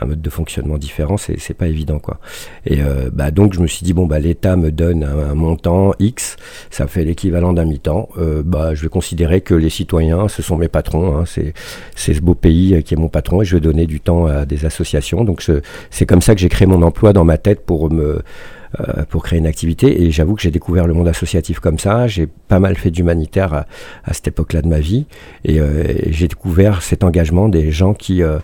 un 0.00 0.06
mode 0.06 0.20
de 0.20 0.30
fonctionnement 0.30 0.78
différent, 0.78 1.16
c'est 1.16 1.54
pas 1.54 1.68
évident, 1.68 1.98
quoi. 1.98 2.18
Et 2.66 2.82
euh, 2.82 3.10
bah 3.12 3.30
donc, 3.30 3.54
je 3.54 3.60
me 3.60 3.66
suis 3.66 3.84
dit 3.84 3.92
bon, 3.92 4.06
bah 4.06 4.18
l'État 4.18 4.56
me 4.56 4.70
donne 4.72 5.04
un, 5.04 5.30
un 5.30 5.34
montant 5.34 5.92
X, 5.98 6.36
ça 6.70 6.86
fait 6.86 7.04
l'équivalent 7.04 7.52
d'un 7.52 7.64
mi-temps. 7.64 8.08
Bah, 8.44 8.74
je 8.74 8.82
vais 8.82 8.88
considérer 8.88 9.40
que 9.40 9.54
les 9.54 9.70
citoyens, 9.70 10.26
ce 10.28 10.42
sont 10.42 10.56
mes 10.56 10.68
patrons. 10.68 11.16
Hein, 11.18 11.24
c'est 11.26 11.54
c'est 11.94 12.14
ce 12.14 12.20
beau 12.20 12.34
pays 12.34 12.82
qui 12.82 12.94
est 12.94 12.96
mon 12.96 13.08
patron 13.08 13.42
et 13.42 13.44
je 13.44 13.56
vais 13.56 13.60
donner 13.60 13.86
du 13.86 14.00
temps 14.00 14.26
à 14.26 14.44
des 14.46 14.64
associations. 14.64 15.24
Donc, 15.24 15.40
je- 15.40 15.60
c'est 15.90 16.06
comme 16.06 16.22
ça 16.22 16.34
que 16.34 16.40
j'ai 16.40 16.48
créé 16.48 16.66
mon 16.66 16.82
emploi 16.82 17.12
dans 17.12 17.24
ma 17.24 17.38
tête 17.38 17.64
pour 17.64 17.90
me 17.92 18.22
euh, 18.78 19.04
pour 19.08 19.24
créer 19.24 19.38
une 19.40 19.46
activité. 19.46 20.02
Et 20.02 20.12
j'avoue 20.12 20.36
que 20.36 20.42
j'ai 20.42 20.52
découvert 20.52 20.86
le 20.86 20.94
monde 20.94 21.08
associatif 21.08 21.58
comme 21.58 21.78
ça. 21.78 22.06
J'ai 22.06 22.26
pas 22.26 22.60
mal 22.60 22.76
fait 22.76 22.92
d'humanitaire 22.92 23.52
à, 23.52 23.66
à 24.04 24.12
cette 24.12 24.28
époque-là 24.28 24.62
de 24.62 24.68
ma 24.68 24.78
vie. 24.78 25.06
Et, 25.44 25.60
euh, 25.60 25.82
j'ai 26.06 26.28
découvert 26.28 26.82
cet 26.82 27.02
engagement 27.02 27.48
des 27.48 27.72
gens 27.72 27.94
qui 27.94 28.22
euh, 28.22 28.38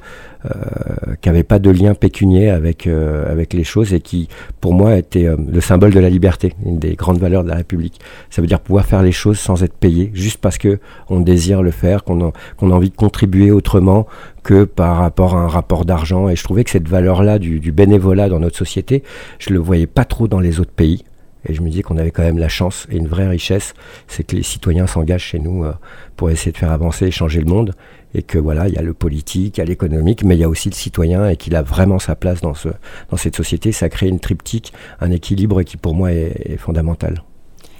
euh, 0.44 1.14
qui 1.20 1.28
n'avaient 1.28 1.42
pas 1.42 1.58
de 1.58 1.70
lien 1.70 1.94
pécunier 1.94 2.50
avec, 2.50 2.86
euh, 2.86 3.30
avec 3.30 3.52
les 3.52 3.64
choses 3.64 3.94
et 3.94 4.00
qui, 4.00 4.28
pour 4.60 4.74
moi, 4.74 4.96
étaient 4.96 5.28
le 5.36 5.60
symbole 5.60 5.92
de 5.92 5.98
la 5.98 6.10
liberté, 6.10 6.52
une 6.64 6.78
des 6.78 6.94
grandes 6.94 7.18
valeurs 7.18 7.42
de 7.42 7.48
la 7.48 7.56
République. 7.56 8.00
Ça 8.30 8.42
veut 8.42 8.46
dire 8.46 8.60
pouvoir 8.60 8.84
faire 8.84 9.02
les 9.02 9.12
choses 9.12 9.38
sans 9.38 9.64
être 9.64 9.74
payé, 9.74 10.10
juste 10.14 10.38
parce 10.38 10.58
que 10.58 10.78
on 11.08 11.20
désire 11.20 11.62
le 11.62 11.70
faire, 11.70 12.04
qu'on 12.04 12.32
qu'on 12.58 12.70
a 12.70 12.74
envie 12.74 12.90
de 12.90 12.96
contribuer 12.96 13.50
autrement 13.50 14.06
que 14.46 14.62
par 14.62 14.98
rapport 14.98 15.34
à 15.34 15.40
un 15.40 15.48
rapport 15.48 15.84
d'argent. 15.84 16.28
Et 16.28 16.36
je 16.36 16.44
trouvais 16.44 16.62
que 16.62 16.70
cette 16.70 16.88
valeur-là 16.88 17.40
du, 17.40 17.72
bénévolat 17.72 18.28
dans 18.28 18.38
notre 18.38 18.56
société, 18.56 19.02
je 19.40 19.50
le 19.50 19.58
voyais 19.58 19.88
pas 19.88 20.04
trop 20.04 20.28
dans 20.28 20.38
les 20.38 20.60
autres 20.60 20.70
pays. 20.70 21.04
Et 21.48 21.52
je 21.52 21.62
me 21.62 21.68
disais 21.68 21.82
qu'on 21.82 21.96
avait 21.96 22.12
quand 22.12 22.22
même 22.22 22.38
la 22.38 22.48
chance 22.48 22.86
et 22.90 22.96
une 22.96 23.08
vraie 23.08 23.26
richesse, 23.26 23.74
c'est 24.06 24.24
que 24.24 24.36
les 24.36 24.44
citoyens 24.44 24.86
s'engagent 24.86 25.24
chez 25.24 25.40
nous 25.40 25.64
euh, 25.64 25.72
pour 26.14 26.30
essayer 26.30 26.52
de 26.52 26.56
faire 26.56 26.70
avancer 26.70 27.06
et 27.06 27.10
changer 27.10 27.40
le 27.40 27.46
monde. 27.46 27.74
Et 28.14 28.22
que 28.22 28.38
voilà, 28.38 28.68
il 28.68 28.74
y 28.74 28.78
a 28.78 28.82
le 28.82 28.94
politique, 28.94 29.56
il 29.56 29.60
y 29.60 29.62
a 29.62 29.66
l'économique, 29.66 30.22
mais 30.22 30.36
il 30.36 30.40
y 30.40 30.44
a 30.44 30.48
aussi 30.48 30.70
le 30.70 30.74
citoyen 30.76 31.28
et 31.28 31.36
qu'il 31.36 31.56
a 31.56 31.62
vraiment 31.62 31.98
sa 31.98 32.14
place 32.14 32.40
dans, 32.40 32.54
ce, 32.54 32.68
dans 33.10 33.16
cette 33.16 33.34
société. 33.34 33.72
Ça 33.72 33.88
crée 33.88 34.06
une 34.06 34.20
triptyque, 34.20 34.72
un 35.00 35.10
équilibre 35.10 35.62
qui 35.62 35.76
pour 35.76 35.94
moi 35.94 36.12
est, 36.12 36.56
fondamental. 36.56 37.24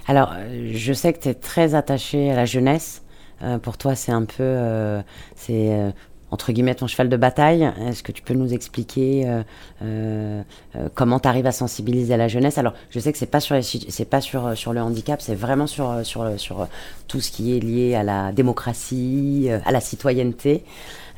Alors, 0.05 0.33
euh, 0.35 0.71
je 0.73 0.91
sais 0.91 1.13
que 1.13 1.19
tu 1.19 1.29
es 1.29 1.33
très 1.33 1.75
attaché 1.75 2.29
à 2.29 2.35
la 2.35 2.45
jeunesse. 2.45 3.03
Euh, 3.41 3.57
pour 3.57 3.77
toi, 3.77 3.95
c'est 3.95 4.11
un 4.11 4.25
peu. 4.25 5.01
c'est. 5.35 5.93
Entre 6.29 6.51
guillemets, 6.51 6.75
ton 6.75 6.87
cheval 6.87 7.07
de 7.09 7.15
bataille. 7.17 7.69
Est-ce 7.87 8.03
que 8.03 8.11
tu 8.11 8.21
peux 8.21 8.33
nous 8.33 8.53
expliquer 8.53 9.23
euh, 9.27 9.41
euh, 9.81 10.41
euh, 10.75 10.89
comment 10.93 11.19
tu 11.19 11.27
arrives 11.27 11.45
à 11.47 11.51
sensibiliser 11.51 12.17
la 12.17 12.27
jeunesse? 12.27 12.57
Alors, 12.57 12.73
je 12.89 12.99
sais 12.99 13.11
que 13.11 13.17
c'est 13.17 13.25
pas 13.31 13.39
sur 13.39 13.55
c'est 13.63 14.05
pas 14.09 14.19
sur 14.21 14.57
sur 14.57 14.73
le 14.73 14.81
handicap, 14.81 15.21
c'est 15.21 15.35
vraiment 15.35 15.67
sur 15.67 15.89
euh, 15.89 16.03
sur 16.03 16.23
euh, 16.23 16.37
sur 16.37 16.67
tout 17.07 17.21
ce 17.21 17.31
qui 17.31 17.55
est 17.55 17.59
lié 17.61 17.95
à 17.95 18.03
la 18.03 18.31
démocratie, 18.33 19.49
à 19.65 19.71
la 19.71 19.79
citoyenneté. 19.79 20.63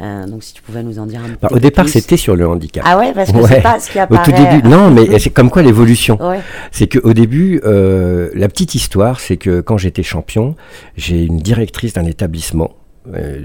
Euh, 0.01 0.25
donc, 0.27 0.43
si 0.43 0.53
tu 0.53 0.61
pouvais 0.61 0.81
nous 0.81 0.97
en 0.99 1.05
dire 1.05 1.19
un 1.21 1.27
Bah, 1.29 1.35
petit 1.41 1.45
au 1.53 1.55
peu 1.55 1.59
départ, 1.59 1.89
c'était 1.89 2.15
sur 2.15 2.35
le 2.37 2.47
handicap. 2.47 2.83
Ah 2.87 2.97
ouais, 2.97 3.11
parce 3.13 3.31
que 3.33 3.37
Ouais. 3.37 3.47
c'est 3.49 3.61
pas 3.61 3.79
ce 3.81 3.91
qui 3.91 3.99
Au 3.99 4.03
apparaît. 4.03 4.23
tout 4.23 4.31
début, 4.31 4.65
non, 4.69 4.89
mais 4.91 5.19
c'est 5.19 5.29
comme 5.31 5.49
quoi 5.49 5.61
l'évolution. 5.61 6.17
Ouais. 6.29 6.39
C'est 6.71 6.87
qu'au 6.87 7.11
début, 7.13 7.59
euh, 7.65 8.29
la 8.33 8.47
petite 8.47 8.75
histoire, 8.75 9.19
c'est 9.19 9.35
que 9.37 9.59
quand 9.61 9.77
j'étais 9.77 10.03
champion, 10.03 10.55
j'ai 10.95 11.23
une 11.25 11.39
directrice 11.39 11.93
d'un 11.93 12.05
établissement, 12.05 12.71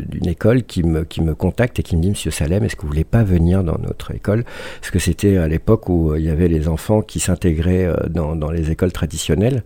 d'une 0.09 0.28
école, 0.28 0.64
qui 0.64 0.83
me, 0.83 1.04
contacte 1.35 1.78
et 1.78 1.83
qui 1.83 1.97
me 1.97 2.02
dit 2.02 2.11
Monsieur 2.11 2.30
Salem, 2.30 2.64
est-ce 2.64 2.76
que 2.76 2.83
vous 2.83 2.88
voulez 2.88 3.04
pas 3.04 3.25
venir 3.25 3.64
dans 3.64 3.78
notre 3.78 4.14
école? 4.14 4.44
Parce 4.80 4.90
que 4.90 4.99
c'était 4.99 5.37
à 5.37 5.49
l'époque 5.49 5.88
où 5.88 6.12
euh, 6.12 6.18
il 6.18 6.26
y 6.26 6.30
avait 6.30 6.49
les 6.49 6.68
enfants 6.68 7.02
qui 7.02 7.21
s'intégraient 7.21 7.87
euh, 7.87 7.94
dans, 8.09 8.50
les 8.50 8.71
écoles 8.71 8.92
traditionnelles. 8.92 9.62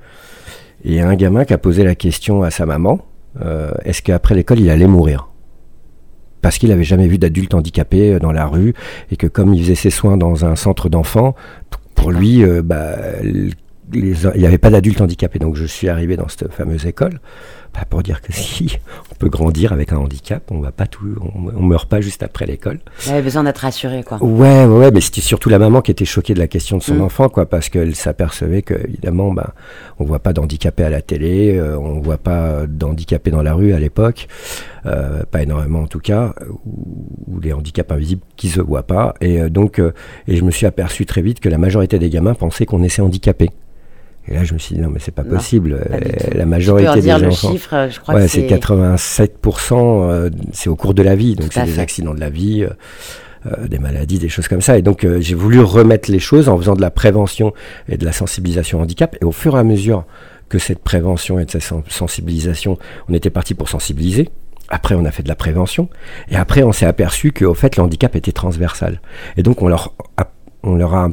Et 0.85 1.01
un 1.01 1.15
gamin 1.15 1.45
qui 1.45 1.53
a 1.53 1.59
posé 1.59 1.83
la 1.83 1.95
question 1.95 2.43
à 2.43 2.51
sa 2.51 2.65
maman 2.67 3.01
euh, 3.43 3.71
est-ce 3.85 4.03
qu'après 4.03 4.35
l'école, 4.35 4.61
il 4.61 4.71
allait 4.71 4.87
mourir? 4.87 5.29
Parce 6.43 6.59
qu'il 6.59 6.73
avait 6.73 6.85
jamais 6.85 7.09
vu 7.09 7.19
d'adulte 7.19 7.55
handicapé 7.55 8.15
euh, 8.15 8.19
dans 8.19 8.33
la 8.33 8.47
rue 8.47 8.75
et 9.11 9.17
que 9.17 9.27
comme 9.27 9.55
il 9.55 9.63
faisait 9.63 9.75
ses 9.75 9.91
soins 9.91 10.17
dans 10.17 10.45
un 10.45 10.57
centre 10.57 10.89
d'enfants, 10.89 11.35
pour 11.95 12.11
lui, 12.11 12.45
euh, 12.45 12.63
bah, 12.63 12.97
il 13.23 14.15
n'y 14.37 14.47
avait 14.47 14.59
pas 14.59 14.71
d'adultes 14.71 15.01
handicapés. 15.01 15.39
Donc 15.39 15.57
je 15.57 15.65
suis 15.65 15.89
arrivé 15.89 16.17
dans 16.17 16.29
cette 16.29 16.53
fameuse 16.53 16.87
école 16.87 17.21
bah, 17.75 17.81
pour 17.89 18.03
dire 18.03 18.21
que 18.21 18.33
si 18.35 18.79
on 19.13 19.15
peut 19.15 19.29
grandir 19.29 19.73
avec 19.73 19.93
un 19.93 19.99
handicap, 19.99 20.43
on 20.51 20.61
va 20.61 20.73
pas 20.73 20.87
tout, 20.87 21.17
on, 21.35 21.63
meurt 21.63 21.89
pas 21.89 22.01
juste 22.01 22.23
après 22.23 22.47
l'école. 22.47 22.81
Il 23.07 23.13
avait 23.13 23.23
besoin 23.23 23.45
d'être 23.45 23.59
rassuré, 23.59 24.03
quoi. 24.03 24.23
Ouais, 24.23 24.65
ouais, 24.65 24.91
mais 24.91 25.01
c'était 25.01 25.21
surtout 25.21 25.49
la 25.49 25.59
maman 25.59 25.81
qui 25.83 25.91
était 25.91 26.05
choquée 26.05 26.35
de 26.35 26.39
la 26.39 26.47
question 26.47 26.79
de 26.79 26.83
son 26.83 26.97
mm. 26.97 27.03
enfant, 27.03 27.29
quoi, 27.29 27.47
parce 27.47 27.69
qu'elle 27.69 27.95
s'apercevait 27.95 28.63
que 28.63 28.75
évidemment, 28.75 29.33
bah, 29.33 29.55
on 29.99 30.05
voit 30.05 30.19
pas 30.19 30.33
d'handicapés 30.33 30.85
à 30.85 30.91
la 30.91 31.03
télé, 31.03 31.57
euh, 31.57 31.79
on 31.79 32.01
voit 32.01 32.19
pas 32.19 32.67
d'handicapés 32.67 33.31
dans 33.31 33.43
la 33.43 33.55
rue 33.55 33.73
à 33.73 33.79
l'époque, 33.79 34.29
euh, 34.87 35.23
pas 35.31 35.43
énormément 35.43 35.81
en 35.81 35.87
tout 35.87 36.01
cas, 36.01 36.35
ou, 36.65 37.41
des 37.41 37.53
handicaps 37.53 37.91
invisibles 37.93 38.23
qui 38.37 38.49
se 38.49 38.61
voient 38.61 38.87
pas, 38.87 39.15
et 39.21 39.41
euh, 39.41 39.49
donc, 39.49 39.81
et 40.27 40.37
je 40.37 40.45
me 40.45 40.51
suis 40.51 40.67
aperçu 40.67 41.07
très 41.07 41.23
vite 41.23 41.41
que 41.41 41.49
la 41.49 41.59
majorité 41.59 41.99
des 41.99 42.11
gamins 42.11 42.35
pensaient 42.35 42.67
qu'on 42.67 42.81
naissait 42.81 43.03
handicapé. 43.03 43.51
Et 44.31 44.35
là, 44.35 44.45
je 44.45 44.55
me 44.55 44.59
suis 44.59 44.75
dit, 44.75 44.81
non, 44.81 44.91
mais 44.91 44.99
c'est 45.01 45.15
pas 45.15 45.25
possible. 45.25 45.81
Euh, 45.91 46.01
la 46.35 46.47
majorité 46.47 47.01
des 47.01 47.13
enfants. 47.13 47.51
Chiffre, 47.51 47.89
je 47.91 48.01
crois 48.01 48.15
ouais, 48.15 48.29
c'est 48.29 48.47
87%, 48.47 49.75
euh, 49.75 50.31
c'est 50.53 50.69
au 50.69 50.77
cours 50.77 50.95
de 50.95 51.03
la 51.03 51.17
vie. 51.17 51.35
Donc, 51.35 51.53
c'est 51.53 51.65
des 51.65 51.79
accidents 51.79 52.15
de 52.15 52.21
la 52.21 52.31
vie, 52.31 52.67
euh, 53.47 53.67
des 53.67 53.79
maladies, 53.79 54.19
des 54.19 54.29
choses 54.29 54.49
comme 54.49 54.61
ça. 54.61 54.77
Et 54.79 54.83
donc, 54.83 55.07
j'ai 55.21 55.35
voulu 55.35 55.61
remettre 55.61 56.11
les 56.11 56.19
choses 56.19 56.49
en 56.49 56.59
faisant 56.59 56.75
de 56.75 56.83
la 56.83 56.91
prévention 56.91 57.55
et 57.89 57.97
de 57.97 58.05
la 58.05 58.13
sensibilisation 58.13 58.79
au 58.79 58.83
handicap. 58.83 59.17
Et 59.21 59.25
au 59.25 59.33
fur 59.33 59.57
et 59.57 59.61
à 59.61 59.65
mesure 59.65 60.05
que 60.49 60.59
cette 60.59 60.81
prévention 60.81 61.39
et 61.39 61.45
de 61.45 61.51
cette 61.51 61.73
sensibilisation, 61.89 62.79
on 63.09 63.15
était 63.15 63.31
parti 63.31 63.55
pour 63.55 63.69
sensibiliser. 63.69 64.31
Après, 64.71 64.95
on 64.95 65.05
a 65.07 65.11
fait 65.11 65.23
de 65.23 65.29
la 65.29 65.37
prévention. 65.37 65.89
Et 66.31 66.37
après, 66.37 66.63
on 66.63 66.73
s'est 66.73 66.87
aperçu 66.87 67.33
qu'au 67.33 67.55
fait, 67.55 67.77
le 67.77 67.83
handicap 67.83 68.15
était 68.17 68.33
transversal. 68.33 69.01
Et 69.39 69.43
donc, 69.43 69.63
on 69.63 69.69
leur 69.69 69.95
a 70.19 70.31
on 70.63 70.75
leur 70.75 70.95
a 70.95 71.09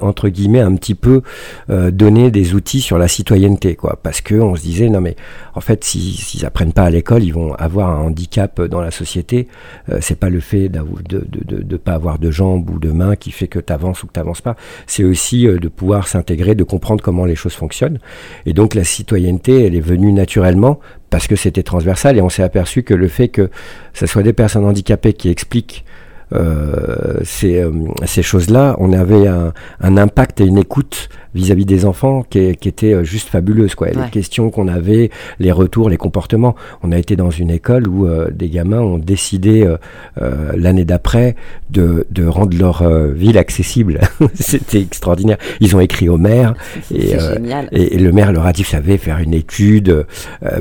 entre 0.00 0.28
guillemets 0.28 0.60
un 0.60 0.74
petit 0.74 0.96
peu 0.96 1.22
euh, 1.70 1.92
donné 1.92 2.32
des 2.32 2.54
outils 2.54 2.80
sur 2.80 2.98
la 2.98 3.06
citoyenneté 3.06 3.76
quoi. 3.76 3.98
Parce 4.02 4.20
que 4.20 4.34
on 4.34 4.56
se 4.56 4.62
disait 4.62 4.88
non 4.88 5.00
mais 5.00 5.14
en 5.54 5.60
fait 5.60 5.84
s'ils 5.84 6.44
apprennent 6.44 6.72
pas 6.72 6.82
à 6.82 6.90
l'école 6.90 7.22
ils 7.22 7.32
vont 7.32 7.54
avoir 7.54 7.90
un 7.90 8.00
handicap 8.00 8.60
dans 8.62 8.80
la 8.80 8.90
société. 8.90 9.46
Euh, 9.90 9.98
c'est 10.00 10.18
pas 10.18 10.30
le 10.30 10.40
fait 10.40 10.68
de, 10.68 10.80
de, 11.08 11.24
de, 11.28 11.62
de, 11.62 11.76
pas 11.76 11.92
avoir 11.92 12.18
de 12.18 12.30
jambes 12.30 12.68
ou 12.70 12.78
de 12.80 12.90
mains 12.90 13.14
qui 13.14 13.30
fait 13.30 13.46
que 13.46 13.60
tu 13.60 13.72
avances 13.72 14.02
ou 14.02 14.08
que 14.08 14.18
tu 14.18 14.42
pas. 14.42 14.56
C'est 14.86 15.04
aussi 15.04 15.46
euh, 15.46 15.58
de 15.58 15.68
pouvoir 15.68 16.08
s'intégrer 16.08 16.56
de 16.56 16.64
comprendre 16.64 17.02
comment 17.02 17.24
les 17.24 17.36
choses 17.36 17.54
fonctionnent. 17.54 17.98
Et 18.46 18.52
donc 18.52 18.74
la 18.74 18.84
citoyenneté 18.84 19.64
elle 19.64 19.76
est 19.76 19.80
venue 19.80 20.12
naturellement 20.12 20.80
parce 21.10 21.28
que 21.28 21.36
c'était 21.36 21.62
transversal 21.62 22.18
et 22.18 22.20
on 22.20 22.28
s'est 22.28 22.42
aperçu 22.42 22.82
que 22.82 22.94
le 22.94 23.08
fait 23.08 23.28
que 23.28 23.50
ce 23.94 24.06
soit 24.06 24.24
des 24.24 24.32
personnes 24.32 24.64
handicapées 24.64 25.12
qui 25.12 25.28
expliquent 25.28 25.84
ces, 27.24 27.62
euh, 27.62 27.70
ces 28.04 28.22
choses-là, 28.22 28.76
on 28.78 28.92
avait 28.92 29.26
un, 29.26 29.52
un, 29.80 29.96
impact 29.96 30.40
et 30.40 30.44
une 30.44 30.58
écoute 30.58 31.08
vis-à-vis 31.38 31.64
des 31.64 31.84
enfants 31.84 32.24
qui, 32.28 32.56
qui 32.56 32.68
était 32.68 32.94
euh, 32.94 33.04
juste 33.04 33.28
fabuleuse. 33.28 33.74
Quoi. 33.74 33.88
Les 33.88 34.10
questions 34.10 34.50
qu'on 34.50 34.68
avait, 34.68 35.10
les 35.38 35.52
retours, 35.52 35.88
les 35.88 35.96
comportements. 35.96 36.54
On 36.82 36.92
a 36.92 36.98
été 36.98 37.16
dans 37.16 37.30
une 37.30 37.50
école 37.50 37.88
où 37.88 38.08
des 38.30 38.48
gamins 38.48 38.80
ont 38.80 38.98
décidé 38.98 39.66
euh, 40.20 40.52
l'année 40.56 40.84
d'après 40.84 41.36
de, 41.70 42.06
de, 42.10 42.26
rendre 42.26 42.56
leur 42.56 42.88
ville 43.10 43.38
accessible. 43.38 44.00
C'était 44.34 44.80
extraordinaire. 44.80 45.38
Ils 45.60 45.74
ont 45.76 45.80
écrit 45.80 46.08
au 46.08 46.18
maire 46.18 46.54
et, 46.94 47.12
et, 47.72 47.94
et, 47.94 47.98
le 47.98 48.12
maire 48.12 48.32
leur 48.32 48.46
a 48.46 48.52
dit, 48.52 48.62
vous 48.62 48.70
savez, 48.70 48.98
faire 48.98 49.18
une 49.18 49.34
étude, 49.34 50.06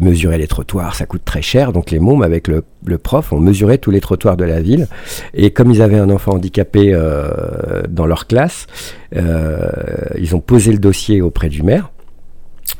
mesurer 0.01 0.37
les 0.37 0.47
trottoirs, 0.47 0.95
ça 0.95 1.05
coûte 1.05 1.23
très 1.25 1.41
cher. 1.41 1.73
Donc 1.73 1.91
les 1.91 1.99
mômes 1.99 2.23
avec 2.23 2.47
le, 2.47 2.63
le 2.85 2.97
prof 2.97 3.33
ont 3.33 3.39
mesuré 3.39 3.77
tous 3.77 3.91
les 3.91 4.01
trottoirs 4.01 4.37
de 4.37 4.45
la 4.45 4.61
ville 4.61 4.87
et 5.33 5.51
comme 5.51 5.71
ils 5.71 5.81
avaient 5.81 5.99
un 5.99 6.09
enfant 6.09 6.33
handicapé 6.33 6.91
euh, 6.93 7.83
dans 7.89 8.05
leur 8.05 8.27
classe, 8.27 8.67
euh, 9.06 9.06
ils 9.13 10.35
ont 10.35 10.41
posé 10.41 10.71
le 10.71 10.79
dossier 10.79 11.21
auprès 11.21 11.49
du 11.49 11.63
maire. 11.63 11.91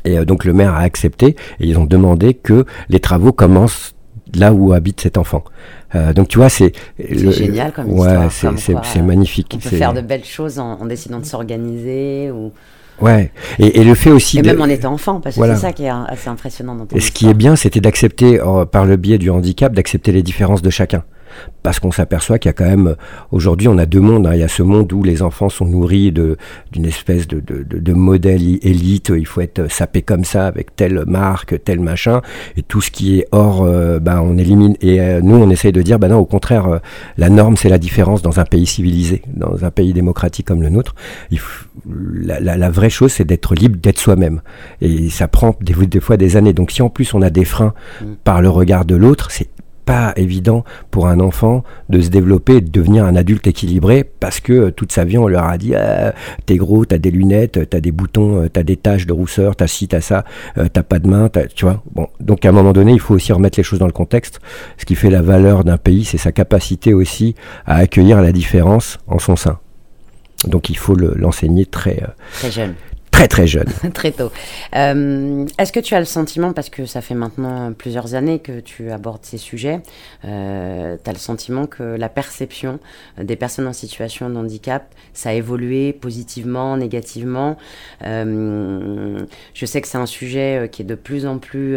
Et 0.04 0.18
euh, 0.18 0.24
donc 0.24 0.44
le 0.44 0.52
maire 0.52 0.74
a 0.74 0.80
accepté 0.80 1.36
et 1.60 1.66
ils 1.66 1.78
ont 1.78 1.84
demandé 1.84 2.34
que 2.34 2.64
les 2.88 3.00
travaux 3.00 3.32
commencent 3.32 3.94
là 4.34 4.52
où 4.52 4.72
habite 4.74 5.00
cet 5.00 5.16
enfant. 5.16 5.42
donc 6.14 6.28
tu 6.28 6.36
vois, 6.36 6.50
c'est 6.50 6.72
génial 6.98 7.72
comme 7.72 7.90
ouais, 7.90 8.28
c'est 8.30 9.02
magnifique. 9.02 9.52
On 9.54 9.58
peut 9.58 9.76
faire 9.76 9.94
de 9.94 10.02
belles 10.02 10.24
choses 10.24 10.58
en, 10.58 10.84
décidant 10.84 11.18
de 11.18 11.24
s'organiser 11.24 12.30
ou. 12.30 12.52
Ouais, 13.00 13.30
et, 13.60 13.84
le 13.84 13.94
fait 13.94 14.10
aussi. 14.10 14.40
Et 14.40 14.42
même 14.42 14.60
en 14.60 14.66
étant 14.66 14.92
enfant, 14.92 15.20
parce 15.20 15.36
que 15.36 15.46
c'est 15.46 15.56
ça 15.56 15.72
qui 15.72 15.84
est 15.84 15.88
assez 15.88 16.28
impressionnant 16.28 16.74
dans 16.74 16.86
Et 16.94 17.00
ce 17.00 17.12
qui 17.12 17.28
est 17.28 17.34
bien, 17.34 17.56
c'était 17.56 17.80
d'accepter, 17.80 18.38
par 18.70 18.84
le 18.84 18.96
biais 18.96 19.18
du 19.18 19.30
handicap, 19.30 19.72
d'accepter 19.72 20.12
les 20.12 20.22
différences 20.22 20.62
de 20.62 20.70
chacun 20.70 21.04
parce 21.62 21.80
qu'on 21.80 21.92
s'aperçoit 21.92 22.38
qu'il 22.38 22.48
y 22.48 22.50
a 22.50 22.54
quand 22.54 22.64
même, 22.64 22.96
aujourd'hui, 23.30 23.68
on 23.68 23.78
a 23.78 23.86
deux 23.86 24.00
mondes. 24.00 24.26
Hein. 24.26 24.34
Il 24.34 24.40
y 24.40 24.44
a 24.44 24.48
ce 24.48 24.62
monde 24.62 24.92
où 24.92 25.02
les 25.02 25.22
enfants 25.22 25.48
sont 25.48 25.66
nourris 25.66 26.12
d'une 26.12 26.84
espèce 26.84 27.26
de, 27.26 27.40
de, 27.40 27.62
de, 27.62 27.92
modèle 27.92 28.58
élite. 28.62 29.12
Il 29.14 29.26
faut 29.26 29.40
être 29.40 29.70
sapé 29.70 30.02
comme 30.02 30.24
ça, 30.24 30.46
avec 30.46 30.76
telle 30.76 31.04
marque, 31.06 31.62
tel 31.64 31.80
machin. 31.80 32.22
Et 32.56 32.62
tout 32.62 32.80
ce 32.80 32.90
qui 32.90 33.18
est 33.18 33.28
hors, 33.32 33.62
euh, 33.62 33.98
ben, 33.98 34.20
on 34.20 34.38
élimine. 34.38 34.76
Et 34.80 35.00
euh, 35.00 35.20
nous, 35.22 35.36
on 35.36 35.50
essaye 35.50 35.72
de 35.72 35.82
dire, 35.82 35.98
ben 35.98 36.08
non, 36.08 36.18
au 36.18 36.24
contraire, 36.24 36.66
euh, 36.66 36.78
la 37.16 37.28
norme, 37.28 37.56
c'est 37.56 37.68
la 37.68 37.78
différence 37.78 38.22
dans 38.22 38.40
un 38.40 38.44
pays 38.44 38.66
civilisé, 38.66 39.22
dans 39.34 39.64
un 39.64 39.70
pays 39.70 39.92
démocratique 39.92 40.46
comme 40.46 40.62
le 40.62 40.70
nôtre. 40.70 40.94
Il 41.30 41.40
la, 41.86 42.40
la, 42.40 42.56
la, 42.56 42.70
vraie 42.70 42.90
chose, 42.90 43.12
c'est 43.12 43.24
d'être 43.24 43.54
libre 43.54 43.76
d'être 43.76 43.98
soi-même. 43.98 44.40
Et 44.80 45.10
ça 45.10 45.28
prend 45.28 45.54
des, 45.60 45.74
des, 45.86 46.00
fois 46.00 46.16
des 46.16 46.36
années. 46.36 46.52
Donc 46.52 46.70
si 46.70 46.82
en 46.82 46.90
plus 46.90 47.14
on 47.14 47.22
a 47.22 47.30
des 47.30 47.44
freins 47.44 47.74
mmh. 48.00 48.04
par 48.24 48.42
le 48.42 48.48
regard 48.48 48.84
de 48.84 48.96
l'autre, 48.96 49.30
c'est 49.30 49.48
pas 49.88 50.12
évident 50.16 50.64
pour 50.90 51.06
un 51.06 51.18
enfant 51.18 51.64
de 51.88 52.02
se 52.02 52.10
développer 52.10 52.56
et 52.56 52.60
de 52.60 52.68
devenir 52.68 53.06
un 53.06 53.16
adulte 53.16 53.46
équilibré 53.46 54.04
parce 54.04 54.38
que 54.38 54.52
euh, 54.52 54.70
toute 54.70 54.92
sa 54.92 55.06
vie 55.06 55.16
on 55.16 55.28
leur 55.28 55.44
a 55.44 55.56
dit 55.56 55.74
ah, 55.74 56.12
t'es 56.44 56.56
gros, 56.56 56.84
t'as 56.84 56.98
des 56.98 57.10
lunettes, 57.10 57.70
t'as 57.70 57.80
des 57.80 57.90
boutons, 57.90 58.42
euh, 58.42 58.48
t'as 58.50 58.64
des 58.64 58.76
taches 58.76 59.06
de 59.06 59.14
rousseur, 59.14 59.56
t'as 59.56 59.66
ci, 59.66 59.88
t'as 59.88 60.02
ça, 60.02 60.26
euh, 60.58 60.68
t'as 60.70 60.82
pas 60.82 60.98
de 60.98 61.08
main, 61.08 61.30
tu 61.54 61.64
vois. 61.64 61.82
Bon, 61.94 62.06
donc 62.20 62.44
à 62.44 62.50
un 62.50 62.52
moment 62.52 62.74
donné 62.74 62.92
il 62.92 63.00
faut 63.00 63.14
aussi 63.14 63.32
remettre 63.32 63.58
les 63.58 63.62
choses 63.62 63.78
dans 63.78 63.86
le 63.86 63.92
contexte. 63.92 64.40
Ce 64.76 64.84
qui 64.84 64.94
fait 64.94 65.08
la 65.08 65.22
valeur 65.22 65.64
d'un 65.64 65.78
pays, 65.78 66.04
c'est 66.04 66.18
sa 66.18 66.32
capacité 66.32 66.92
aussi 66.92 67.34
à 67.64 67.76
accueillir 67.76 68.20
la 68.20 68.32
différence 68.32 68.98
en 69.06 69.18
son 69.18 69.36
sein. 69.36 69.58
Donc 70.46 70.68
il 70.68 70.76
faut 70.76 70.96
l'enseigner 70.96 71.64
très, 71.64 72.02
très 72.34 72.50
jeune 72.50 72.74
très 73.18 73.26
très 73.26 73.46
jeune. 73.48 73.66
très 73.94 74.12
tôt. 74.12 74.30
Euh, 74.76 75.44
est-ce 75.58 75.72
que 75.72 75.80
tu 75.80 75.96
as 75.96 75.98
le 75.98 76.04
sentiment, 76.04 76.52
parce 76.52 76.70
que 76.70 76.86
ça 76.86 77.00
fait 77.00 77.16
maintenant 77.16 77.72
plusieurs 77.72 78.14
années 78.14 78.38
que 78.38 78.60
tu 78.60 78.92
abordes 78.92 79.24
ces 79.24 79.38
sujets, 79.38 79.80
euh, 80.24 80.96
tu 81.02 81.10
as 81.10 81.12
le 81.12 81.18
sentiment 81.18 81.66
que 81.66 81.82
la 81.82 82.08
perception 82.08 82.78
des 83.20 83.34
personnes 83.34 83.66
en 83.66 83.72
situation 83.72 84.30
de 84.30 84.36
handicap, 84.36 84.94
ça 85.14 85.30
a 85.30 85.32
évolué 85.32 85.92
positivement, 85.92 86.76
négativement 86.76 87.56
euh, 88.04 89.24
Je 89.52 89.66
sais 89.66 89.80
que 89.80 89.88
c'est 89.88 89.98
un 89.98 90.06
sujet 90.06 90.68
qui 90.70 90.82
est 90.82 90.84
de 90.84 90.94
plus 90.94 91.26
en 91.26 91.38
plus 91.38 91.76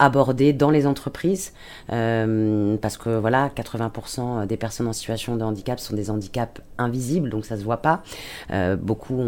abordé 0.00 0.52
dans 0.52 0.70
les 0.70 0.88
entreprises, 0.88 1.52
parce 1.86 2.96
que 2.98 3.16
voilà, 3.16 3.48
80% 3.54 4.44
des 4.48 4.56
personnes 4.56 4.88
en 4.88 4.92
situation 4.92 5.36
de 5.36 5.44
handicap 5.44 5.78
sont 5.78 5.94
des 5.94 6.10
handicaps 6.10 6.60
invisibles, 6.78 7.30
donc 7.30 7.44
ça 7.44 7.56
se 7.56 7.62
voit 7.62 7.82
pas. 7.82 8.02
beaucoup 8.76 9.20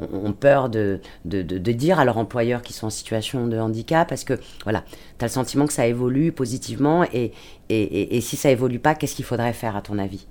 ont 0.00 0.32
peur 0.32 0.70
de 0.70 1.01
de, 1.24 1.42
dire 1.72 1.98
à 1.98 2.04
leurs 2.04 2.18
employeurs 2.18 2.62
qui 2.62 2.72
sont 2.72 2.86
en 2.86 2.90
situation 2.90 3.46
de 3.46 3.58
handicap 3.58 4.08
Parce 4.08 4.24
que, 4.24 4.34
voilà, 4.64 4.84
tu 5.18 5.24
as 5.24 5.28
le 5.28 5.32
sentiment 5.32 5.66
que 5.66 5.72
ça 5.72 5.86
évolue 5.86 6.32
positivement 6.32 7.04
et, 7.12 7.32
et, 7.68 8.20
si 8.20 8.36
ça 8.36 8.50
évolue 8.50 8.78
pas, 8.78 8.94
qu'est-ce 8.94 9.14
qu'il 9.14 9.24
faudrait 9.24 9.52
faire 9.52 9.76
à 9.76 9.82
ton 9.82 9.98
avis? 9.98 10.26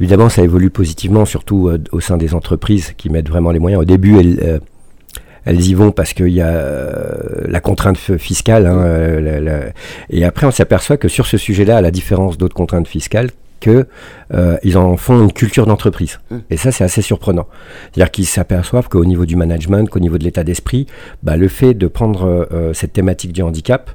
Évidemment, 0.00 0.28
ça 0.28 0.42
évolue 0.42 0.70
positivement, 0.70 1.24
surtout 1.24 1.68
euh, 1.68 1.78
au 1.92 2.00
sein 2.00 2.16
des 2.16 2.34
entreprises 2.34 2.94
qui 2.96 3.10
mettent 3.10 3.28
vraiment 3.28 3.52
les 3.52 3.60
moyens. 3.60 3.82
Au 3.82 3.84
début, 3.84 4.18
elles, 4.18 4.40
euh, 4.42 4.58
elles 5.44 5.60
y 5.60 5.74
vont 5.74 5.92
parce 5.92 6.12
qu'il 6.12 6.30
y 6.30 6.40
a 6.40 6.48
euh, 6.48 7.44
la 7.46 7.60
contrainte 7.60 7.96
fiscale. 7.96 8.66
Hein, 8.66 9.72
et 10.10 10.24
après, 10.24 10.46
on 10.46 10.50
s'aperçoit 10.50 10.96
que 10.96 11.08
sur 11.08 11.26
ce 11.26 11.38
sujet-là, 11.38 11.76
à 11.76 11.80
la 11.80 11.90
différence 11.90 12.38
d'autres 12.38 12.56
contraintes 12.56 12.88
fiscales, 12.88 13.30
qu'ils 13.64 13.86
euh, 14.34 14.76
en 14.76 14.96
font 14.96 15.22
une 15.22 15.32
culture 15.32 15.66
d'entreprise. 15.66 16.20
Mmh. 16.30 16.36
Et 16.50 16.56
ça, 16.56 16.70
c'est 16.70 16.84
assez 16.84 17.02
surprenant. 17.02 17.46
C'est-à-dire 17.92 18.10
qu'ils 18.10 18.26
s'aperçoivent 18.26 18.88
qu'au 18.88 19.04
niveau 19.04 19.24
du 19.24 19.36
management, 19.36 19.88
qu'au 19.88 20.00
niveau 20.00 20.18
de 20.18 20.24
l'état 20.24 20.44
d'esprit, 20.44 20.86
bah, 21.22 21.36
le 21.36 21.48
fait 21.48 21.72
de 21.72 21.86
prendre 21.86 22.46
euh, 22.52 22.72
cette 22.74 22.92
thématique 22.92 23.32
du 23.32 23.42
handicap, 23.42 23.90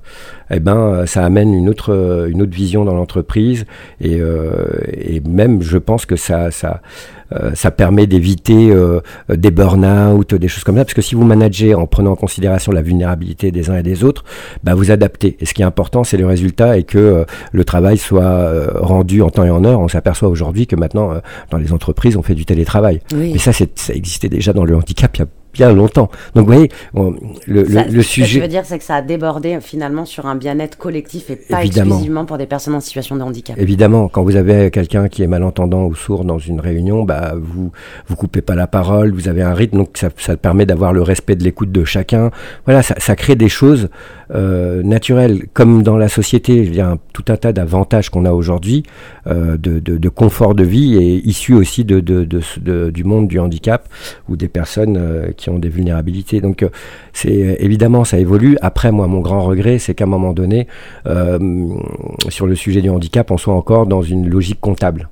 eh 0.49 0.59
ben, 0.59 0.77
euh, 0.77 1.05
ça 1.05 1.23
amène 1.23 1.53
une 1.53 1.69
autre, 1.69 2.27
une 2.29 2.41
autre 2.41 2.53
vision 2.53 2.83
dans 2.83 2.95
l'entreprise. 2.95 3.65
Et, 4.01 4.19
et, 4.93 5.21
même, 5.21 5.61
je 5.61 5.77
pense 5.77 6.05
que 6.05 6.15
ça, 6.15 6.51
ça, 6.51 6.81
ça 7.53 7.71
permet 7.71 8.07
d'éviter 8.07 8.73
des 9.29 9.51
burn-out, 9.51 10.33
des 10.35 10.47
choses 10.47 10.63
comme 10.63 10.77
ça. 10.77 10.85
Parce 10.85 10.93
que 10.93 11.01
si 11.01 11.15
vous 11.15 11.23
managez 11.23 11.75
en 11.75 11.85
prenant 11.85 12.11
en 12.11 12.15
considération 12.15 12.71
la 12.71 12.81
vulnérabilité 12.81 13.51
des 13.51 13.69
uns 13.69 13.77
et 13.77 13.83
des 13.83 14.03
autres, 14.03 14.23
bah, 14.63 14.73
vous 14.73 14.91
adaptez. 14.91 15.37
Et 15.39 15.45
ce 15.45 15.53
qui 15.53 15.61
est 15.61 15.65
important, 15.65 16.03
c'est 16.03 16.17
le 16.17 16.25
résultat 16.25 16.77
et 16.77 16.83
que 16.83 17.25
le 17.51 17.63
travail 17.65 17.97
soit 17.97 18.51
rendu 18.79 19.21
en 19.21 19.29
temps 19.29 19.43
et 19.43 19.49
en 19.49 19.63
heure. 19.63 19.79
On 19.79 19.87
s'aperçoit 19.87 20.29
aujourd'hui 20.29 20.67
que 20.67 20.75
maintenant, 20.75 21.13
dans 21.49 21.57
les 21.57 21.71
entreprises, 21.71 22.17
on 22.17 22.23
fait 22.23 22.35
du 22.35 22.45
télétravail. 22.45 23.01
Mais 23.13 23.37
ça, 23.37 23.51
ça 23.53 23.93
existait 23.93 24.29
déjà 24.29 24.53
dans 24.53 24.65
le 24.65 24.75
handicap 24.75 25.15
il 25.17 25.19
y 25.19 25.23
a 25.23 25.27
bien 25.53 25.73
longtemps. 25.73 26.09
Donc 26.35 26.45
vous 26.47 26.53
voyez, 26.53 26.69
le, 27.47 27.65
Ça- 27.65 27.83
le, 27.85 27.91
le 27.91 27.91
Ce 27.91 27.95
que 27.95 28.01
sujet... 28.03 28.25
je 28.27 28.39
veux 28.41 28.47
dire, 28.47 28.63
c'est 28.65 28.77
que 28.77 28.83
ça 28.83 28.95
a 28.95 29.01
débordé 29.01 29.57
finalement 29.61 30.05
sur 30.05 30.25
un 30.25 30.35
bien-être 30.35 30.77
collectif 30.77 31.29
et 31.29 31.35
pas 31.35 31.61
Évidemment. 31.63 31.91
exclusivement 31.95 32.25
pour 32.25 32.37
des 32.37 32.45
personnes 32.45 32.75
en 32.75 32.79
situation 32.79 33.15
de 33.15 33.21
handicap. 33.21 33.57
Évidemment, 33.59 34.07
quand 34.09 34.23
vous 34.23 34.35
avez 34.35 34.69
quelqu'un 34.71 35.07
qui 35.07 35.23
est 35.23 35.27
malentendant 35.27 35.85
ou 35.85 35.95
sourd 35.95 36.23
dans 36.25 36.39
une 36.39 36.59
réunion, 36.59 37.03
bah 37.03 37.33
vous 37.39 37.71
vous 38.07 38.15
coupez 38.15 38.41
pas 38.41 38.55
la 38.55 38.67
parole, 38.67 39.11
vous 39.11 39.27
avez 39.27 39.41
un 39.41 39.53
rythme, 39.53 39.77
donc 39.77 39.89
ça, 39.97 40.09
ça 40.17 40.37
permet 40.37 40.65
d'avoir 40.65 40.93
le 40.93 41.01
respect 41.01 41.35
de 41.35 41.43
l'écoute 41.43 41.71
de 41.71 41.83
chacun. 41.83 42.31
Voilà, 42.65 42.81
ça, 42.83 42.95
ça 42.97 43.15
crée 43.15 43.35
des 43.35 43.49
choses 43.49 43.89
euh, 44.35 44.83
naturelles, 44.83 45.45
comme 45.53 45.81
dans 45.83 45.97
la 45.97 46.07
société. 46.09 46.57
Il 46.57 46.75
y 46.75 46.81
a 46.81 46.89
un- 46.91 46.97
tout 47.13 47.25
un 47.29 47.35
tas 47.37 47.51
d'avantages 47.53 48.09
qu'on 48.09 48.25
a 48.25 48.31
aujourd'hui, 48.31 48.83
euh, 49.27 49.57
de, 49.57 49.79
de, 49.79 49.97
de 49.97 50.09
confort 50.09 50.53
de 50.55 50.63
vie 50.63 50.95
et 50.95 51.27
issus 51.27 51.53
aussi 51.53 51.83
de, 51.83 51.99
de- 51.99 52.89
du 52.91 53.03
monde 53.03 53.27
du 53.27 53.39
handicap 53.39 53.87
ou 54.27 54.35
des 54.35 54.47
personnes 54.47 54.97
euh, 54.97 55.31
qui 55.39 55.49
ont 55.49 55.57
des 55.57 55.69
vulnérabilités. 55.69 56.41
Donc 56.41 56.61
euh, 56.61 56.69
c'est 57.13 57.57
évidemment 57.59 58.03
ça 58.03 58.19
évolue. 58.19 58.57
Après, 58.61 58.91
moi, 58.91 59.07
mon 59.07 59.21
grand 59.21 59.41
regret, 59.41 59.79
c'est 59.79 59.95
qu'à 59.95 60.03
un 60.03 60.07
moment 60.07 60.33
donné, 60.33 60.67
euh, 61.07 61.39
sur 62.29 62.45
le 62.45 62.55
sujet 62.55 62.81
du 62.81 62.89
handicap, 62.89 63.31
on 63.31 63.37
soit 63.37 63.53
encore 63.53 63.87
dans 63.87 64.01
une 64.01 64.29
logique 64.29 64.59
comptable. 64.59 65.09